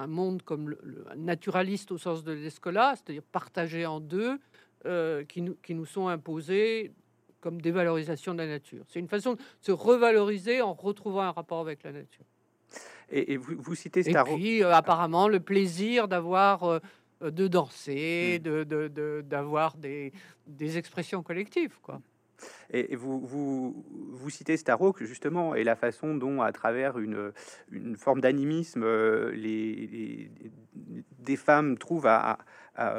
[0.09, 4.39] monde comme le, naturaliste au sens de l'escola, c'est-à-dire partagé en deux,
[4.87, 6.93] euh, qui, nous, qui nous sont imposés
[7.41, 8.85] comme dévalorisation de la nature.
[8.89, 12.25] C'est une façon de se revaloriser en retrouvant un rapport avec la nature.
[13.11, 14.09] Et, vous, vous, citez.
[14.09, 16.81] Et puis, euh, apparemment, le plaisir d'avoir, euh,
[17.23, 18.65] de danser, hmm.
[18.65, 20.13] de, d'avoir des,
[20.47, 22.01] des expressions collectives, quoi.
[22.71, 27.33] Et vous, vous, citez Starhawk justement et la façon dont, à travers une,
[27.71, 30.31] une forme d'animisme, euh, les,
[31.19, 32.39] des femmes trouvent à,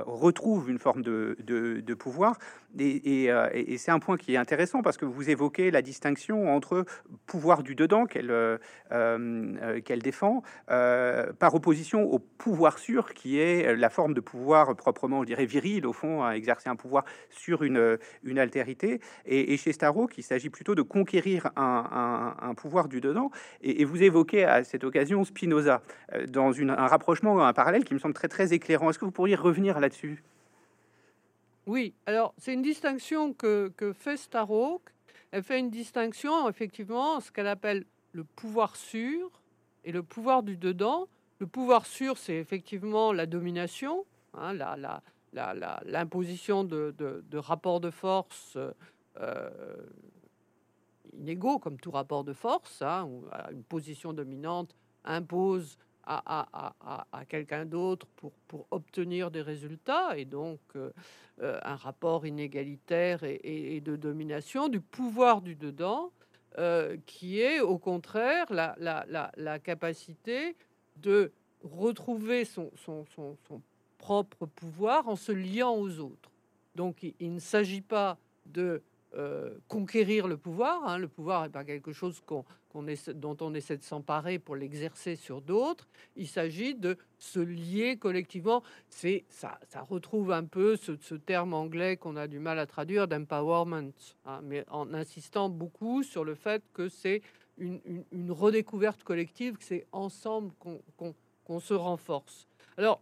[0.05, 2.37] retrouvent une forme de, de, pouvoir.
[2.79, 6.85] Euh, et, c'est un point qui est intéressant parce que vous évoquez la distinction entre
[7.25, 8.57] pouvoir du dedans qu'elle euh,
[8.91, 15.21] euh, qu'elle défend par opposition au pouvoir sûr qui est la forme de pouvoir proprement,
[15.21, 18.99] je dirais, viril au fond, à exercer un pouvoir sur une, une altérité.
[19.25, 23.31] Et, chez Starro, il s'agit plutôt de conquérir un, pouvoir du dedans.
[23.61, 25.81] Et, vous évoquez à cette occasion Spinoza
[26.27, 28.89] dans un rapprochement, un parallèle qui me semble très très éclairant.
[28.89, 30.23] Est-ce que vous pourriez revenir là-dessus
[31.69, 34.81] oui, alors c'est une distinction que, fait Starhawk.
[35.29, 39.29] Elle fait une distinction, effectivement, ce qu'elle appelle le pouvoir sûr
[39.85, 41.07] et le pouvoir du dedans.
[41.37, 44.03] Le pouvoir sûr, c'est effectivement la domination,
[44.33, 44.53] hein,
[45.85, 48.57] l'imposition de, rapports de force
[49.19, 49.49] euh,
[51.13, 55.77] inégaux, comme tout rapport de force, hein, où une position dominante impose
[56.09, 60.91] à, quelqu'un d'autre pour, pour, obtenir des résultats, et donc euh,
[61.41, 66.11] euh, un rapport inégalitaire et, de domination du pouvoir du dedans,
[66.57, 70.55] euh, qui est au contraire la, la, la, capacité
[70.97, 71.31] de
[71.63, 73.61] retrouver son, son, son, son,
[73.99, 76.31] propre pouvoir en se liant aux autres.
[76.75, 78.81] Donc il, ne s'agit pas de
[79.15, 80.87] euh, conquérir le pouvoir.
[80.87, 80.99] Hein.
[80.99, 82.45] Le pouvoir n'est pas quelque chose qu'on,
[83.15, 85.87] dont on essaie de s'emparer pour l'exercer sur d'autres.
[86.15, 88.61] Il s'agit de se lier collectivement.
[88.87, 93.07] C'est ça, ça retrouve un peu ce, terme anglais qu'on a du mal à traduire
[93.07, 93.91] d'empowerment,
[94.25, 97.23] hein, mais en insistant beaucoup sur le fait que c'est
[97.57, 100.53] une, redécouverte collective, que c'est ensemble
[101.45, 102.47] qu'on se renforce.
[102.77, 103.01] Alors,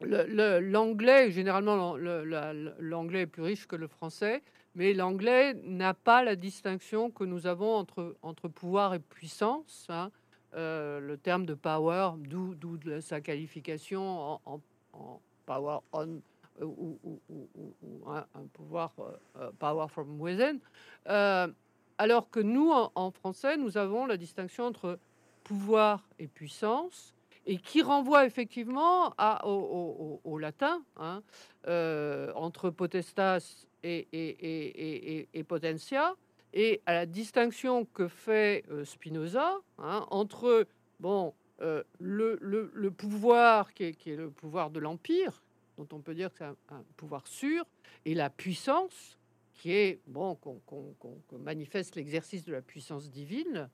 [0.00, 4.42] l'anglais, généralement, l'anglais est plus riche que le français
[4.76, 9.86] mais l'anglais n'a pas la distinction que nous avons entre, entre pouvoir et puissance.
[9.88, 10.10] Hein.
[10.54, 12.54] Euh, le terme de power, d'où
[13.00, 14.60] sa qualification en,
[15.46, 16.20] power on
[16.60, 17.20] euh, ou,
[18.06, 18.92] un, pouvoir
[19.38, 20.58] euh, power from within.
[21.98, 24.98] alors que nous, en, français, nous avons la distinction entre
[25.42, 27.14] pouvoir et puissance
[27.46, 31.22] et qui renvoie effectivement au, latin, hein,
[32.34, 36.16] entre potestas et, Potentia,
[36.52, 40.66] et à la distinction que fait euh, Spinoza hein, entre
[41.00, 45.42] bon, euh, le, pouvoir qui est, le pouvoir de l'Empire,
[45.76, 47.64] dont on peut dire que c'est un, pouvoir sûr,
[48.04, 49.18] et la puissance
[49.54, 53.70] qui est bon qu'on manifeste l'exercice de la puissance divine,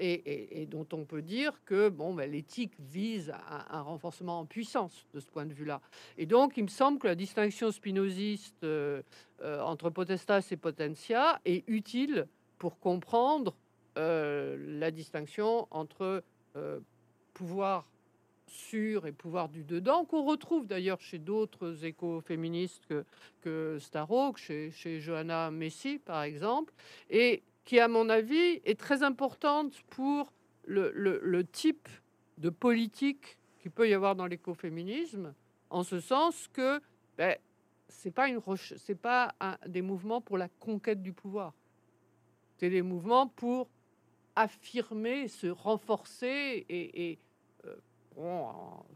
[0.00, 3.32] et, dont on peut dire que bon, ben, l'éthique vise
[3.70, 5.80] un renforcement en puissance de ce point de vue-là.
[6.16, 9.02] Et donc, il me semble que la distinction spinoziste euh,
[9.42, 12.26] euh, entre potestas et potentia est utile
[12.58, 13.54] pour comprendre
[13.98, 16.22] euh, la distinction entre
[17.32, 17.86] pouvoir
[18.48, 23.04] sûr et pouvoir du dedans, qu'on retrouve d'ailleurs chez d'autres écoféministes que,
[23.40, 26.74] que Starrock, chez, chez Johanna Messi par exemple,
[27.08, 30.32] et qui, à mon avis, est très importante pour
[30.66, 31.88] le, type
[32.38, 35.34] de politique qu'il peut y avoir dans l'écoféminisme,
[35.68, 36.80] en ce sens que
[37.16, 37.36] ben,
[37.88, 38.28] c'est pas
[39.02, 39.34] pas
[39.66, 41.52] des mouvements pour la conquête du pouvoir.
[42.56, 43.68] C'est des mouvements pour
[44.36, 47.18] affirmer, se renforcer et,
[47.66, 47.76] euh,
[48.14, 48.48] bon,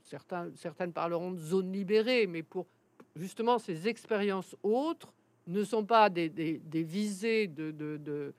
[0.03, 2.67] certains, certaines parleront de zone libérée, mais pour
[3.17, 5.13] justement ces expériences autres
[5.47, 6.29] ne sont pas des,
[6.73, 8.35] visées de,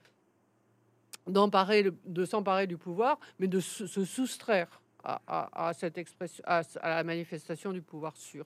[1.26, 6.00] d'emparer, de s'emparer du pouvoir, mais de se, soustraire à, cette
[6.44, 8.44] à, la manifestation du pouvoir sûr.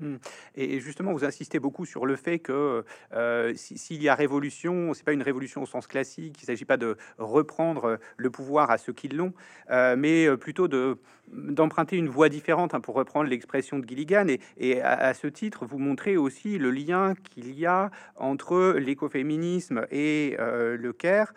[0.00, 0.16] Hmm.
[0.54, 5.04] Et justement, vous insistez beaucoup sur le fait que euh, s'il y a révolution, c'est
[5.04, 6.40] pas une révolution au sens classique.
[6.40, 9.32] Il s'agit pas de reprendre le pouvoir à ceux qui l'ont,
[9.70, 10.98] euh, mais plutôt de
[11.30, 14.26] d'emprunter une voie différente, hein, pour reprendre l'expression de Gilligan.
[14.56, 20.36] Et, à, ce titre, vous montrez aussi le lien qu'il y a entre l'écoféminisme et
[20.38, 21.34] euh, le CARE,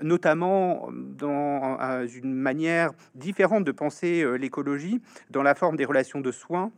[0.00, 6.72] notamment dans une manière différente de penser l'écologie, dans la forme des relations de soins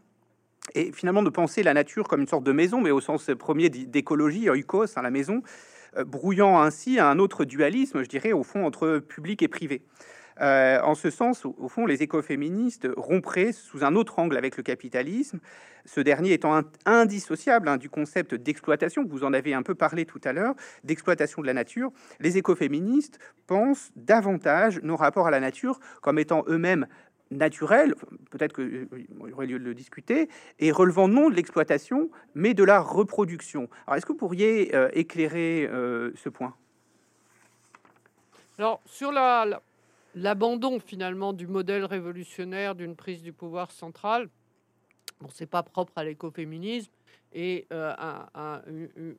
[0.75, 3.69] et finalement de penser la nature comme une sorte de maison, mais au sens premier
[3.71, 5.43] d'écologie, oikos, hein, la maison,
[5.97, 9.83] euh, brouillant ainsi un autre dualisme, je dirais, au fond, entre public et privé.
[10.41, 14.63] Euh, en ce sens, au, fond, les écoféministes rompraient sous un autre angle avec le
[14.63, 15.41] capitalisme,
[15.87, 20.21] ce dernier étant indissociable hein, du concept d'exploitation, vous en avez un peu parlé tout
[20.25, 21.91] à l'heure, d'exploitation de la nature.
[22.21, 26.87] Les écoféministes pensent davantage nos rapports à la nature comme étant eux-mêmes
[27.31, 27.95] naturel,
[28.31, 28.89] peut-être qu'il
[29.29, 33.69] y aurait lieu de le discuter, et relevant non de l'exploitation, mais de la reproduction.
[33.87, 36.55] Alors, est-ce que vous pourriez euh, éclairer euh, ce point?
[38.59, 39.13] Alors, sur
[40.15, 44.29] l'abandon finalement du modèle révolutionnaire d'une prise du pouvoir central,
[45.21, 46.93] bon, c'est pas propre à l'écoféminisme,
[47.33, 47.93] et euh,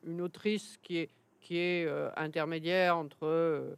[0.04, 3.76] une autrice qui est, qui est intermédiaire entre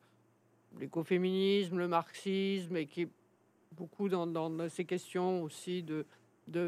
[0.79, 3.09] l'écoféminisme, le marxisme, et qui
[3.73, 6.05] beaucoup dans, ces questions aussi de,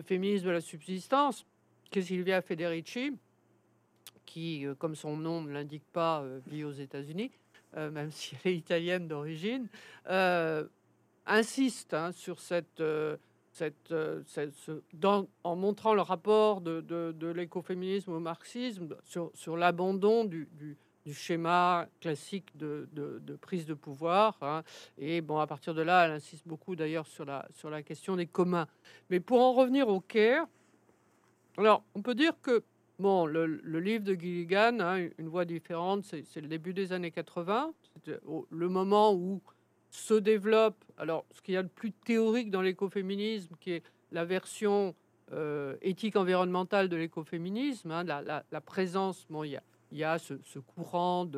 [0.02, 1.44] féminisme de la subsistance,
[1.90, 3.12] que Silvia Federici,
[4.24, 7.30] qui, euh, comme son nom ne l'indique pas, euh, vit aux États-Unis,
[7.76, 9.68] euh, même si elle est italienne d'origine,
[11.26, 12.82] insiste hein, sur cette,
[13.52, 13.92] cette,
[15.44, 20.48] en montrant le rapport de, l'écoféminisme au marxisme, sur, l'abandon du
[21.10, 22.88] schéma classique de,
[23.40, 24.36] prise de pouvoir.
[24.42, 24.62] Hein.
[24.98, 28.16] Et bon, à partir de là, elle insiste beaucoup d'ailleurs sur la, sur la question
[28.16, 28.68] des communs.
[29.10, 30.46] Mais pour en revenir au CARE,
[31.56, 32.62] alors on peut dire que
[32.98, 33.44] bon, le,
[33.80, 37.72] livre de Gilligan, hein, Une voix différente, c'est le début des années 80,
[38.50, 39.42] le moment où
[39.90, 44.24] se développe, alors ce qu'il y a de plus théorique dans l'écoféminisme, qui est la
[44.24, 44.94] version
[45.32, 50.04] euh, éthique environnementale de l'écoféminisme, hein, la, la, présence, bon, il y a il y
[50.04, 51.28] a ce, courant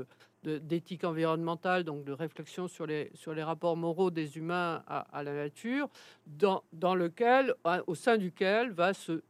[0.43, 5.89] d'éthique environnementale, donc de réflexion sur les, rapports moraux des humains à, la nature,
[6.27, 7.55] dans, lequel,
[7.87, 9.21] au sein duquel va se,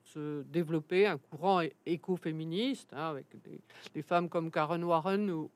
[0.45, 3.27] développer un courant écoféministe, hein, avec
[3.95, 5.49] des, femmes comme Karen Warren,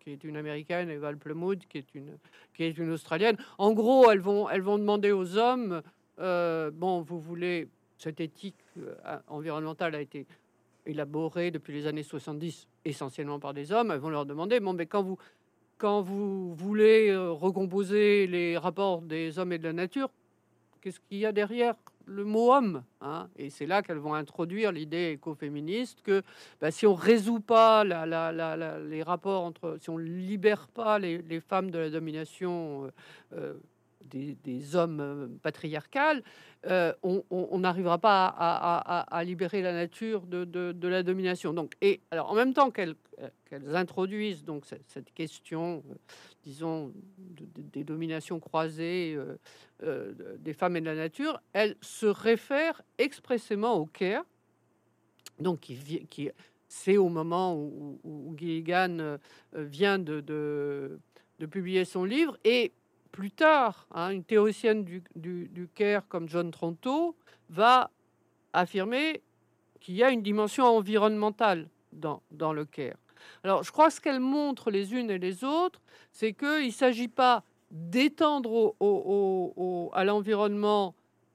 [0.00, 3.36] qui est une américaine, et Val Plumwood, qui est une, australienne.
[3.58, 5.82] En gros, elles vont, elles vont demander aux hommes,
[6.20, 8.94] euh, bon, vous voulez, cette éthique euh,
[9.26, 10.26] environnementale a été
[10.88, 14.86] élaborée depuis les années 70 essentiellement par des hommes, elles vont leur demander, bon, mais
[14.86, 15.18] quand vous,
[15.76, 20.10] quand vous voulez euh, recomposer les rapports des hommes et de la nature,
[20.80, 21.74] qu'est-ce qu'il y a derrière
[22.06, 23.28] le mot homme hein?
[23.36, 26.22] Et c'est là qu'elles vont introduire l'idée écoféministe que
[26.60, 31.78] bah, si on résout pas les rapports entre, si on libère pas les, femmes de
[31.78, 32.90] la domination
[33.34, 33.54] euh,
[34.04, 36.22] des, hommes euh, patriarcales,
[36.66, 41.52] euh, on n'arrivera pas à, libérer la nature de, la domination.
[41.52, 42.96] Donc, et alors en même temps qu'elles
[43.74, 45.94] introduisent donc cette, question, euh,
[46.42, 46.92] disons,
[47.72, 49.16] des dominations croisées
[50.40, 54.24] des femmes et de la nature, elles se réfèrent expressément au Caire,
[55.38, 56.30] donc qui
[56.70, 59.18] c'est au moment où, où, Gilligan
[59.54, 62.72] vient de, de, publier son livre et
[63.12, 67.16] plus tard, hein, une théoricienne du, du, Caire comme John Tronto
[67.50, 67.90] va
[68.52, 69.22] affirmer
[69.80, 72.96] qu'il y a une dimension environnementale dans, dans le Caire.
[73.44, 75.80] Alors, je crois que ce qu'elles montrent les unes et les autres,
[76.12, 80.94] c'est qu'il ne s'agit pas d'étendre au, à l'environnement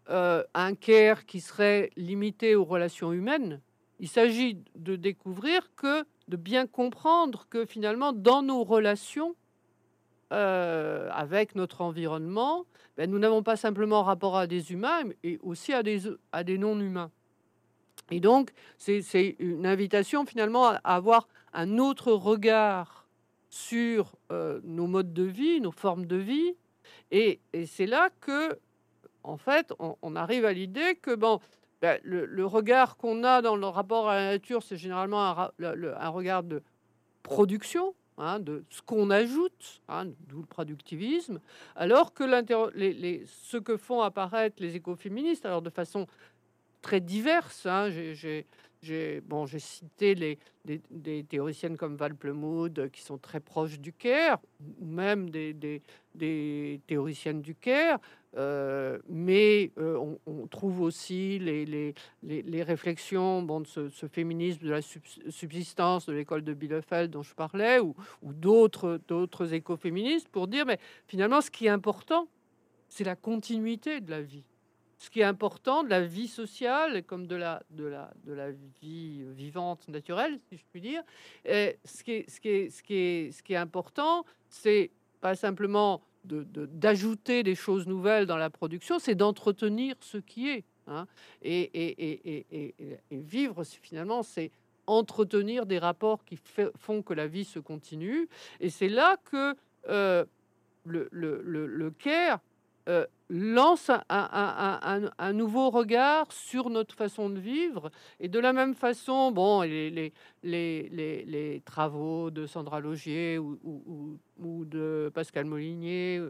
[0.10, 3.62] euh, un Caire qui serait limité aux relations humaines.
[4.00, 9.36] Il s'agit de découvrir que, de bien comprendre que finalement, dans nos relations,
[10.34, 12.66] euh, avec notre environnement,
[12.98, 17.12] ben, nous n'avons pas simplement rapport à des humains, mais aussi à des, non-humains.
[18.10, 23.08] Et donc, c'est une invitation finalement à avoir un autre regard
[23.50, 26.56] sur euh, nos modes de vie, nos formes de vie.
[27.12, 28.58] Et, c'est là que,
[29.22, 31.40] en fait, on, arrive à l'idée que ben,
[32.02, 36.64] le, regard qu'on a dans le rapport à la nature, c'est généralement un regard de
[37.22, 41.40] production, Hein, de ce qu'on ajoute, hein, d'où le productivisme,
[41.76, 42.24] alors que
[42.76, 46.06] les, ce que font apparaître les écoféministes, alors de façon
[46.84, 48.46] très diverse, hein, j'ai
[48.84, 54.38] j'ai bon, cité des, théoriciennes comme Val Plumwood qui sont très proches du Caire,
[54.80, 55.82] ou même des,
[56.86, 57.98] théoriciennes du Caire,
[58.36, 61.94] euh, mais euh, on, trouve aussi les,
[62.64, 67.96] réflexions de ce, féminisme de la subsistance de l'école de Bielefeld dont je parlais, ou,
[68.22, 72.28] ou d'autres écoféministes, pour dire, mais finalement, ce qui est important,
[72.90, 74.44] c'est la continuité de la vie
[75.04, 78.52] ce qui est important de la vie sociale comme de la, de la, de la
[78.82, 81.04] vie vivante naturelle, si je puis dire.
[81.46, 85.36] Ce, qui est, ce, qui est, ce, qui est, ce qui est important, c'est pas
[85.36, 90.64] simplement d'ajouter de, des choses nouvelles dans la production, c'est d'entretenir ce qui est.
[90.88, 91.06] Hein.
[91.42, 92.76] Et, et, et,
[93.12, 94.52] et, vivre, finalement, c'est
[94.88, 96.40] entretenir des rapports qui
[96.78, 98.30] font que la vie se continue.
[98.62, 99.54] Et c'est là que
[99.90, 100.24] euh,
[100.86, 102.40] le, le, le, le, care
[102.90, 107.90] euh, lance un, nouveau regard sur notre façon de vivre.
[108.20, 110.12] Et de la même façon, bon, les,
[111.66, 113.58] travaux de Sandra Logier ou,
[114.38, 116.22] ou, de Pascal Molinier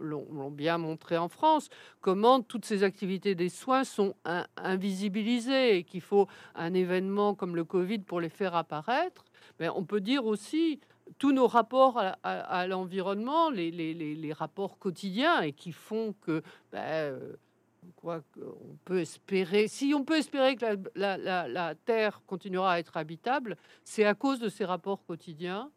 [0.00, 1.68] l'ont bien montré en France,
[2.00, 4.14] comment toutes ces activités des soins sont
[4.56, 6.26] invisibilisées et qu'il faut
[6.56, 9.24] un événement comme le Covid pour les faire apparaître.
[9.60, 10.80] Mais on peut dire aussi
[11.18, 16.42] tous nos rapports à, l'environnement, les, rapports quotidiens et qui font que,
[16.72, 17.36] ben, euh,
[17.96, 23.56] quoi, on peut espérer, si on peut espérer que la, Terre continuera à être habitable,
[23.84, 25.70] c'est à cause de ces rapports quotidiens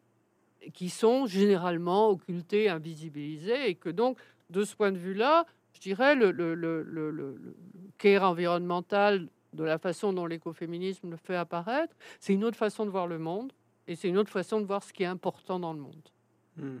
[0.74, 4.18] qui sont généralement occultés, invisibilisés, et que donc,
[4.50, 7.56] de ce point de vue-là, je dirais le, le, le, le,
[7.98, 12.90] care environnemental de la façon dont l'écoféminisme le fait apparaître, c'est une autre façon de
[12.90, 13.52] voir le monde
[13.88, 16.08] et c'est une autre façon de voir ce qui est important dans le monde.
[16.56, 16.78] Hmm.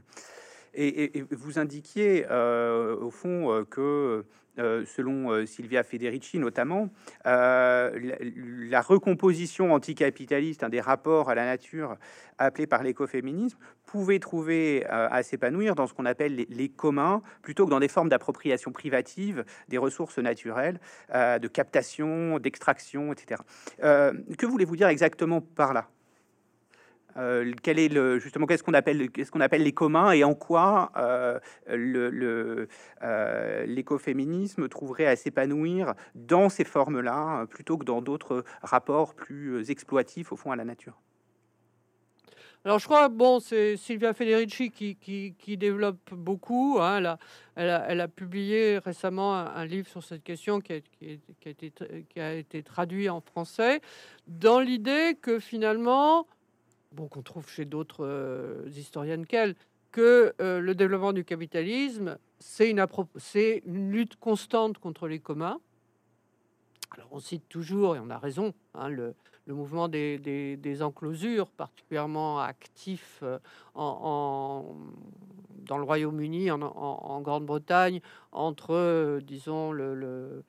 [0.74, 4.24] Et, vous indiquiez, euh, au fond, euh, que
[4.58, 6.90] euh, selon Silvia Federici notamment,
[7.24, 11.96] la, recomposition anticapitaliste des rapports à la nature
[12.38, 17.70] appelée par l'écoféminisme pouvait trouver à s'épanouir dans ce qu'on appelle les, communs, plutôt que
[17.70, 20.80] dans des formes d'appropriation privative des ressources naturelles,
[21.12, 23.40] de captation, d'extraction, etc.
[23.80, 25.88] que voulez-vous dire exactement par là?
[27.18, 30.92] Euh, quel est justement qu'est-ce qu'on appelle qu'est-ce qu'on appelle les communs et en quoi
[30.96, 31.38] euh,
[31.70, 32.66] euh,
[33.66, 40.36] l'écoféminisme trouverait à s'épanouir dans ces formes-là plutôt que dans d'autres rapports plus exploitifs au
[40.36, 41.00] fond à la nature?
[42.64, 46.78] Alors je crois, bon, c'est Sylvia Federici qui, qui, développe beaucoup.
[46.80, 47.18] Hein.
[47.56, 53.08] Elle, a, elle, a, publié récemment un, livre sur cette question qui a, été, traduit
[53.08, 53.80] en français,
[54.26, 56.26] dans l'idée que finalement,
[56.92, 59.54] bon, qu'on trouve chez d'autres euh, historiennes qu'elle,
[59.92, 65.60] que euh, le développement du capitalisme, c'est une, lutte constante contre les communs.
[66.92, 69.14] Alors on cite toujours, et on a raison, hein, le,
[69.46, 73.38] mouvement des, enclosures, particulièrement actif euh,
[73.74, 74.76] en,
[75.66, 78.00] dans le Royaume-Uni, en, Grande-Bretagne,
[78.32, 80.44] entre, disons, le,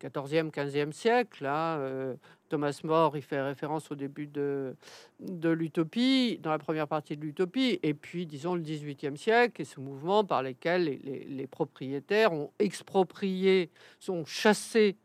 [0.00, 1.44] 14e, 15e siècle.
[1.44, 2.14] Là, euh,
[2.48, 4.74] Thomas More, il fait référence au début de,
[5.20, 9.80] l'utopie, dans la première partie de l'utopie, et puis, disons, le 18e siècle, et ce
[9.80, 14.96] mouvement par lequel les, propriétaires ont exproprié, sont chassés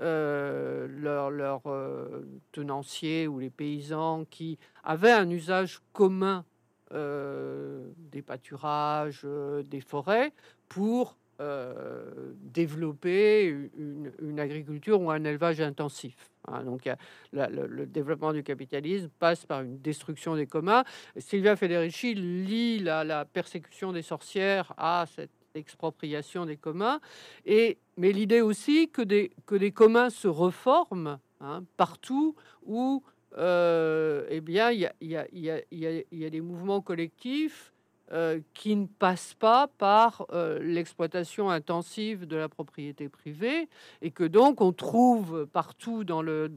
[0.00, 6.44] euh, leurs leur, euh, tenanciers ou les paysans qui avaient un usage commun
[6.92, 9.26] des pâturages,
[9.64, 10.32] des forêts,
[10.68, 16.30] pour développer une, agriculture ou un élevage intensif.
[16.48, 16.64] Hein.
[16.64, 16.88] donc,
[17.32, 20.84] le, développement du capitalisme passe par une destruction des communs.
[21.16, 27.00] Sylvia Federici lit la, persécution des sorcières à cette expropriation des communs,
[27.46, 33.04] et, mais l'idée aussi que des, que des communs se reforment hein, partout où
[33.36, 37.73] euh, eh bien, il y y, y, y a, des mouvements collectifs
[38.12, 43.66] euh, qui ne passent pas par euh, l'exploitation intensive de la propriété privée
[44.02, 46.52] et que donc on trouve partout dans le,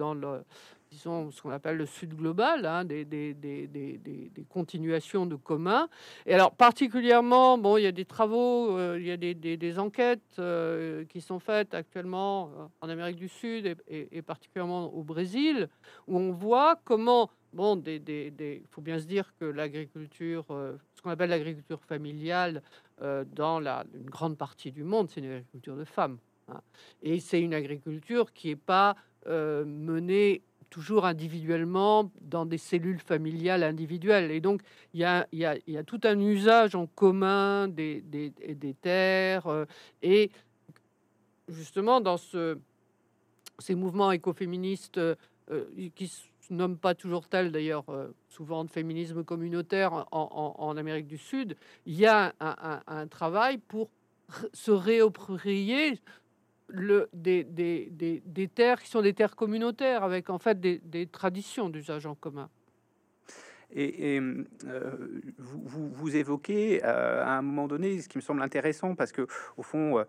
[0.92, 5.88] disons, ce qu'on appelle le Sud global, hein, des, des, des, des, continuations de communs.
[6.26, 10.42] Et alors, particulièrement, bon, il y a des travaux, euh, il y a des, enquêtes
[11.08, 15.70] qui sont faites actuellement en Amérique du Sud et, particulièrement au Brésil,
[16.08, 21.30] où on voit comment, bon, il faut bien se dire que l'agriculture, ce qu'on appelle
[21.30, 22.62] l'agriculture familiale,
[23.00, 26.18] dans la, une grande partie du monde, c'est une agriculture de femmes.
[26.48, 26.62] Hein.
[27.04, 28.96] Et c'est une agriculture qui n'est pas
[29.26, 34.32] menée toujours individuellement dans des cellules familiales individuelles.
[34.32, 34.62] Et donc,
[34.94, 38.74] il y a, y a, y a tout un usage en commun des, des, des
[38.74, 39.48] terres.
[39.48, 39.66] Euh,
[40.02, 40.32] et
[41.48, 42.58] justement, dans ce,
[43.60, 45.16] ces mouvements écoféministes euh,
[45.96, 46.22] qui se
[46.54, 51.96] nomment pas toujours tels d'ailleurs, euh, souvent de féminisme communautaire en, Amérique du Sud, il
[51.96, 53.90] y a un travail pour
[54.54, 56.00] se réapproprier
[56.68, 61.08] le, des, des, des, des, terres qui sont des terres communautaires, avec en fait des,
[61.08, 62.50] traditions d'usage en commun.
[63.74, 64.46] Et, euh,
[65.38, 69.28] vous, vous, évoquez euh, à un moment donné ce qui me semble intéressant, parce que
[69.58, 70.06] au fond,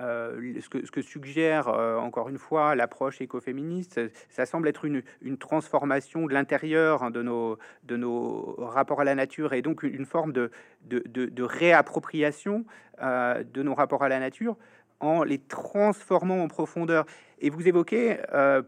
[0.00, 5.02] euh, ce, que, suggère encore une fois l'approche écoféministe, ça semble être une,
[5.38, 10.06] transformation de l'intérieur hein, de, nos, de nos rapports à la nature et donc une
[10.06, 10.50] forme de,
[10.86, 12.64] de, réappropriation
[13.00, 14.56] de nos rapports à la nature
[15.00, 17.06] en les transformant en profondeur.
[17.40, 18.62] Et vous évoquez euh,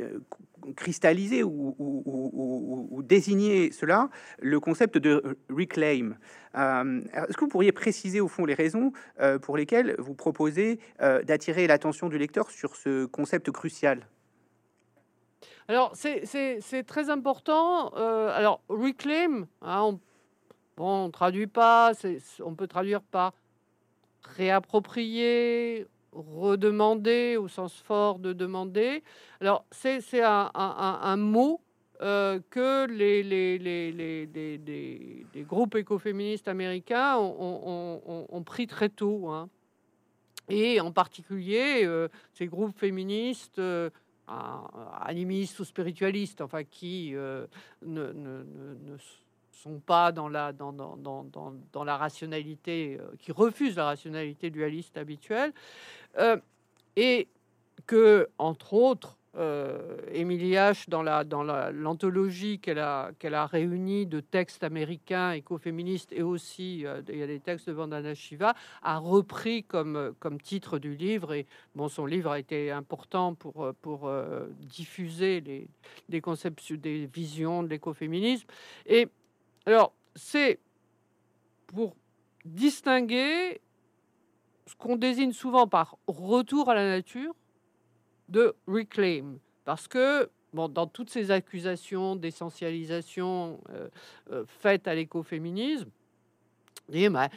[0.00, 0.18] euh,
[0.76, 4.08] cristalliser ou, désigner cela,
[4.40, 6.16] le concept de reclaim.
[6.56, 8.92] Euh, est-ce que vous pourriez préciser au fond les raisons
[9.42, 14.06] pour lesquelles vous proposez d'attirer l'attention du lecteur sur ce concept crucial?
[15.68, 17.88] Alors c'est très important.
[17.88, 20.00] alors reclaim, hein, on,
[20.78, 21.92] on traduit pas,
[22.40, 23.32] on peut traduire par
[24.22, 29.02] réapproprier, redemander au sens fort de demander.
[29.40, 31.60] Alors, c'est un, mot
[32.02, 34.24] euh, que les,
[35.46, 39.28] groupes écoféministes américains ont, pris très tôt.
[39.28, 39.48] Hein.
[40.48, 43.90] Et en particulier, euh, ces groupes féministes, euh,
[45.00, 48.96] animistes ou spiritualistes, enfin, qui ne, ne,
[49.60, 54.50] sont pas dans la, dans, dans, dans, dans la rationalité, euh, qui refusent la rationalité
[54.50, 55.52] dualiste habituelle,
[56.18, 56.36] euh,
[56.96, 57.28] et
[57.86, 64.04] que, entre autres, euh, Émilie H, dans la dans l'anthologie qu'elle a qu'elle a réunie
[64.04, 68.98] de textes américains écoféministes et aussi il y a des textes de Vandana Shiva a
[68.98, 71.32] repris comme comme titre du livre.
[71.32, 71.46] Et
[71.76, 74.10] bon son livre a été important pour pour
[74.58, 75.68] diffuser les
[76.08, 78.48] des concepts des visions de l'écoféminisme.
[78.86, 79.06] Et
[79.72, 80.58] alors, c'est
[81.66, 81.96] pour
[82.44, 83.60] distinguer
[84.66, 87.34] ce qu'on désigne souvent par retour à la nature
[88.28, 89.38] de reclaim.
[89.64, 93.88] Parce que bon, dans toutes ces accusations d'essentialisation euh,
[94.30, 95.90] euh, faites à l'écoféminisme,
[97.10, 97.28] bah,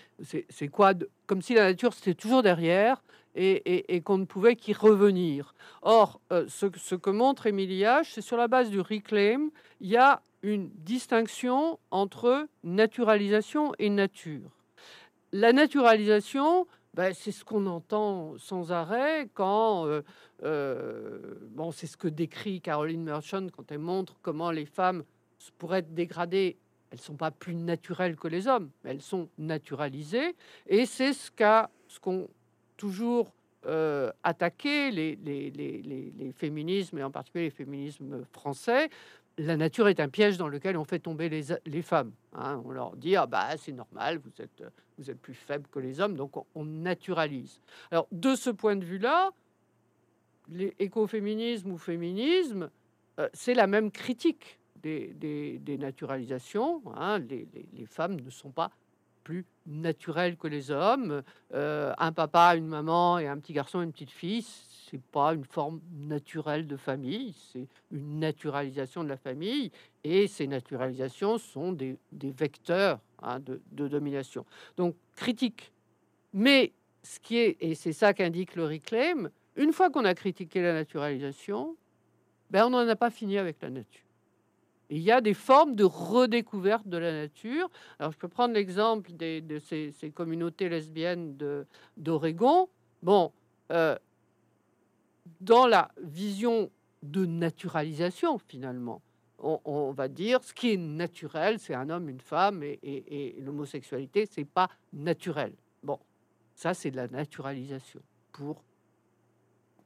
[0.49, 0.93] c'est quoi
[1.27, 3.03] Comme si la nature c'était toujours derrière
[3.35, 5.55] et, qu'on ne pouvait qu'y revenir.
[5.81, 9.97] Or, euh, ce, que montre Émilie H, c'est sur la base du reclaim, il y
[9.97, 14.51] a une distinction entre naturalisation et nature.
[15.31, 20.01] La naturalisation, ben, c'est ce qu'on entend sans arrêt quand, euh,
[20.43, 25.03] euh, bon, c'est ce que décrit Caroline Merchant quand elle montre comment les femmes
[25.57, 26.57] pourraient être dégradées.
[26.91, 30.35] Elles sont pas plus naturelles que les hommes, mais elles sont naturalisées.
[30.67, 32.29] Et c'est ce qu'a, ce qu'ont
[32.77, 33.33] toujours
[33.65, 38.89] euh, attaqué les, les, les, les, féminismes, et en particulier les féminismes français,
[39.37, 42.11] la nature est un piège dans lequel on fait tomber les, les femmes.
[42.33, 42.61] Hein.
[42.65, 44.63] On leur dit ah bah c'est normal, vous êtes
[44.97, 47.59] vous êtes plus faible que les hommes, donc on, naturalise.
[47.91, 49.31] Alors de ce point de vue-là,
[50.49, 52.69] l'écoféminisme ou féminisme,
[53.19, 56.81] euh, c'est la même critique des, des, naturalisations.
[56.95, 57.19] Hein.
[57.19, 58.71] Les, les, femmes ne sont pas
[59.23, 61.23] plus naturelles que les hommes.
[61.53, 64.45] Euh, un papa, une maman et un petit garçon, une petite fille,
[64.89, 69.71] c'est pas une forme naturelle de famille, c'est une naturalisation de la famille,
[70.03, 74.45] et ces naturalisations sont des, vecteurs hein, de, domination.
[74.77, 75.71] Donc critique.
[76.33, 76.73] Mais
[77.03, 80.73] ce qui est, et c'est ça qu'indique le reclaim, une fois qu'on a critiqué la
[80.73, 81.75] naturalisation,
[82.49, 84.05] ben on n'en a pas fini avec la nature.
[84.89, 87.69] il y a des formes de redécouverte de la nature.
[87.99, 91.37] Alors, je peux prendre l'exemple de ces, communautés lesbiennes
[91.97, 92.67] d'Oregon.
[93.01, 93.31] Bon,
[93.71, 93.97] euh,
[95.41, 96.69] dans la vision
[97.01, 99.01] de naturalisation, finalement,
[99.39, 104.45] on, va dire ce qui est naturel, c'est un homme, une femme, et, l'homosexualité, c'est
[104.45, 105.53] pas naturel.
[105.83, 105.99] Bon,
[106.55, 107.99] ça, c'est de la naturalisation
[108.31, 108.63] pour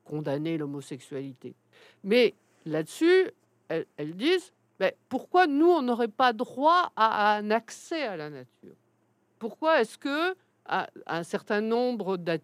[0.06, 1.56] condamner l'homosexualité.
[2.04, 2.36] Mais
[2.66, 3.32] là-dessus,
[3.68, 8.76] elles, disent mais pourquoi nous, on n'aurait pas droit à, un accès à la nature?
[9.40, 10.36] Pourquoi est-ce que
[11.06, 12.40] un certain nombre de,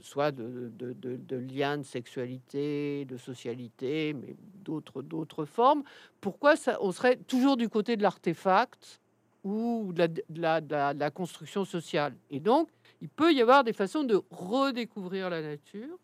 [0.00, 5.82] soit de, liens de sexualité, de socialité, mais d'autres, formes.
[6.20, 9.00] Pourquoi ça, on serait toujours du côté de l'artefact
[9.42, 12.14] ou de la, construction sociale?
[12.30, 12.68] Et donc,
[13.00, 15.98] il peut y avoir des façons de redécouvrir la nature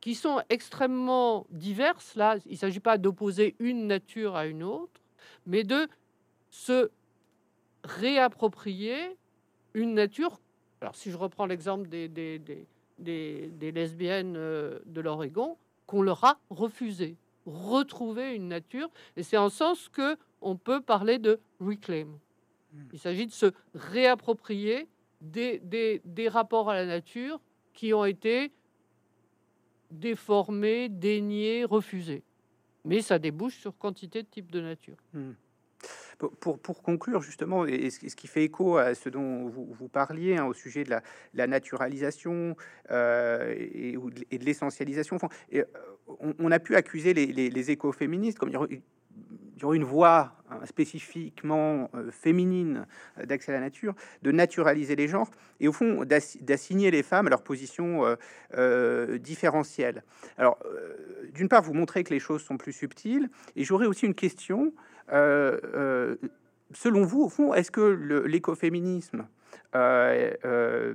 [0.00, 2.14] qui sont extrêmement diverses.
[2.14, 5.00] Là, il ne s'agit pas d'opposer une nature à une autre,
[5.46, 5.88] mais de
[6.50, 6.90] se
[7.82, 9.16] réapproprier
[9.74, 10.38] une nature.
[10.80, 12.66] Alors, si je reprends l'exemple des,
[12.98, 17.16] lesbiennes euh, de l'Oregon qu'on leur a refusé,
[17.46, 18.90] retrouver une nature.
[19.16, 22.08] Et c'est en sens que on peut parler de reclaim.
[22.72, 22.82] Hmm.
[22.92, 24.88] Il s'agit de se réapproprier
[25.20, 25.60] des,
[26.04, 27.40] des, rapports à la nature
[27.72, 28.52] qui ont été
[29.90, 32.22] déformés, déniés, refusés.
[32.84, 34.96] Mais ça débouche sur quantité de types de nature.
[35.12, 35.32] Hmm.
[36.18, 40.54] Pour, conclure justement, et ce qui fait écho à ce dont vous, parliez hein, au
[40.54, 40.96] sujet de
[41.34, 42.56] la, naturalisation
[42.90, 45.18] euh, et, de l'essentialisation,
[45.54, 45.64] euh,
[46.38, 48.54] on, a pu accuser les, écoféministes comme il
[49.60, 52.86] y aurait une voix hein, spécifiquement euh, féminine
[53.22, 57.30] d'accès à la nature, de naturaliser les genres et au fond d'assigner les femmes à
[57.30, 58.16] leur position
[59.18, 60.02] différentielle.
[60.38, 60.58] Alors,
[61.34, 64.72] d'une part, vous montrez que les choses sont plus subtiles, et j'aurais aussi une question
[65.08, 69.26] selon vous, au fond, est-ce que l'écoféminisme
[69.74, 70.94] euh,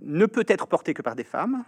[0.00, 1.64] ne peut être porté que par des femmes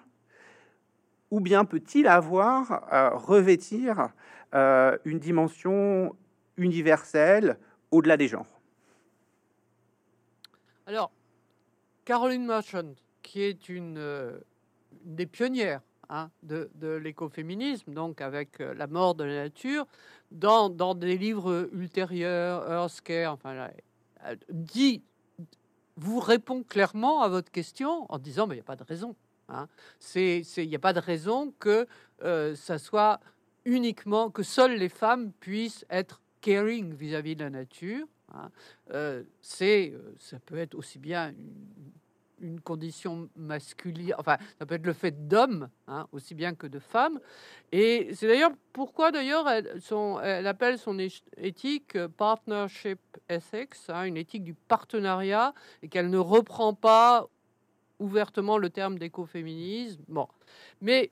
[1.31, 4.09] ou bien peut-il avoir à revêtir
[4.53, 6.17] une dimension
[6.57, 7.57] universelle
[7.93, 8.61] au-delà des genres?
[10.87, 11.13] Alors,
[12.05, 14.41] Caroline Merchant, qui est une
[15.05, 15.83] des pionnières
[16.43, 19.87] De, l'écoféminisme, donc avec euh, la mort de la nature,
[20.33, 23.69] dans, des livres ultérieurs, Earthcare, enfin,
[24.49, 25.05] dit,
[25.97, 29.15] vous répond clairement à votre question en disant, mais il n'y a pas de raison.
[29.49, 29.69] Hein.
[30.17, 31.87] Il n'y a pas de raison que
[32.23, 33.21] euh, ça soit
[33.65, 38.07] uniquement, que seules les femmes puissent être caring vis-à-vis de la nature.
[38.35, 38.51] Hein.
[38.93, 41.93] Euh, c'est, ça peut être aussi bien une,
[42.41, 46.79] une condition masculine, enfin, ça peut être le fait d'homme, hein, aussi bien que de
[46.79, 47.21] femme.
[47.73, 49.81] Et c'est d'ailleurs pourquoi, d'ailleurs, elle,
[50.23, 50.99] elle, appelle son
[51.37, 57.29] éthique partnership ethics, hein, une éthique du partenariat, et qu'elle ne reprend pas
[57.99, 60.03] ouvertement le terme d'écoféminisme.
[60.09, 60.27] Bon,
[60.81, 61.11] mais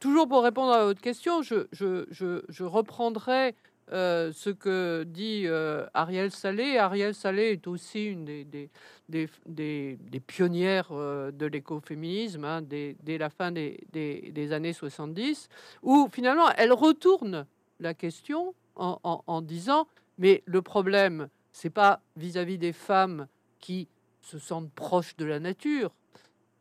[0.00, 3.54] toujours pour répondre à votre question, je reprendrai
[3.92, 6.78] euh, ce que dit euh, Ariel Salé.
[6.78, 8.70] Ariel Salé est aussi une des,
[9.08, 15.48] des, des, pionnières euh, de l'écoféminisme hein, dès, la fin des, années 70,
[15.82, 17.46] où finalement elle retourne
[17.78, 23.28] la question en, en, disant mais le problème, c'est pas vis-à-vis des femmes
[23.60, 23.88] qui
[24.22, 25.94] se sentent proches de la nature.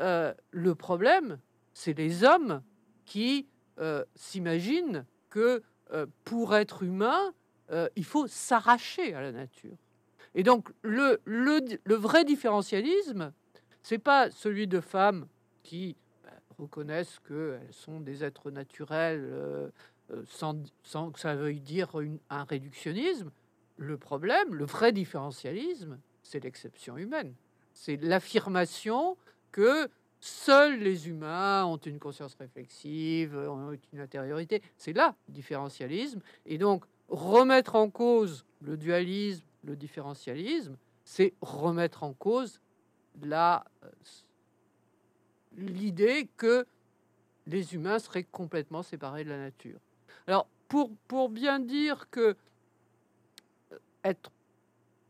[0.02, 1.40] le problème,
[1.74, 2.62] c'est les hommes
[3.06, 3.48] qui
[4.16, 5.64] s'imaginent que
[5.94, 7.34] euh, pour être humain,
[7.72, 9.78] euh, il faut s'arracher à la nature.
[10.36, 13.32] Et donc, le, le, le vrai différentialisme,
[13.84, 15.28] c'est pas celui de femmes
[15.62, 19.70] qui bah, reconnaissent qu'elles sont des êtres naturels euh,
[20.28, 21.92] sans, que ça veuille dire
[22.30, 23.32] un réductionnisme.
[23.78, 27.34] Le problème, le vrai différentialisme, c'est l'exception humaine.
[27.74, 29.18] C'est l'affirmation
[29.52, 29.90] que
[30.26, 34.62] Seuls les humains ont une conscience réflexive, ont une intériorité.
[34.78, 36.22] C'est là le différentialisme.
[36.46, 42.62] Et donc, remettre en cause le dualisme, le différentialisme, c'est remettre en cause
[43.22, 43.58] euh,
[45.58, 46.66] l'idée que
[47.46, 49.82] les humains seraient complètement séparés de la nature.
[50.26, 52.38] Alors, pour, pour bien dire que
[53.74, 54.32] euh, être,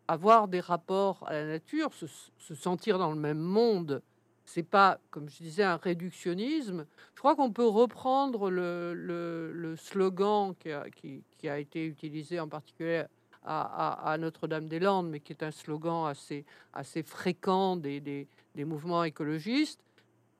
[0.07, 4.01] avoir des rapports à la nature, se sentir dans le même monde,
[4.45, 6.85] c'est pas, comme je disais, un réductionnisme.
[7.15, 13.03] Je crois qu'on peut reprendre le, slogan qui a, été utilisé en particulier
[13.45, 19.81] à, Notre-Dame-des-Landes, mais qui est un slogan assez, assez fréquent des, des, mouvements écologistes.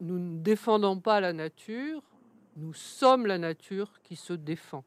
[0.02, 2.02] Nous ne défendons pas la nature,
[2.58, 4.84] nous sommes la nature qui se défend.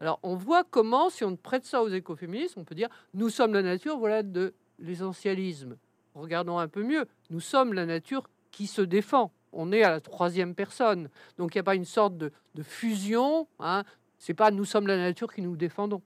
[0.00, 3.54] Alors on voit comment, si on prête ça aux écoféministes, on peut dire nous sommes
[3.54, 5.76] la nature, voilà de l'essentialisme.
[6.14, 9.32] Regardons un peu mieux, nous sommes la nature qui se défend.
[9.52, 11.08] On est à la troisième personne.
[11.38, 12.32] Donc il n'y a pas une sorte de,
[12.62, 13.46] fusion.
[13.58, 13.84] Hein.
[14.18, 16.02] C'est pas nous sommes la nature qui nous défendons.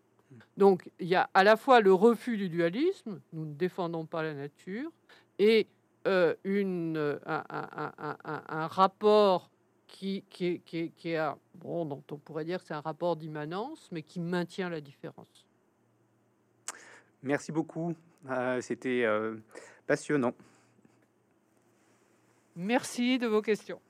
[0.56, 4.22] Donc il y a à la fois le refus du dualisme, nous ne défendons pas
[4.22, 4.90] la nature,
[5.38, 5.66] et
[6.06, 9.50] euh, une, un, rapport
[9.86, 11.14] qui, qui, qui, qui
[11.54, 15.46] bon, dont on pourrait dire que c'est un rapport d'immanence, mais qui maintient la différence.
[17.22, 17.94] Merci beaucoup.
[18.30, 19.36] Euh, c'était euh,
[19.86, 20.32] passionnant.
[22.60, 23.80] Merci de vos questions.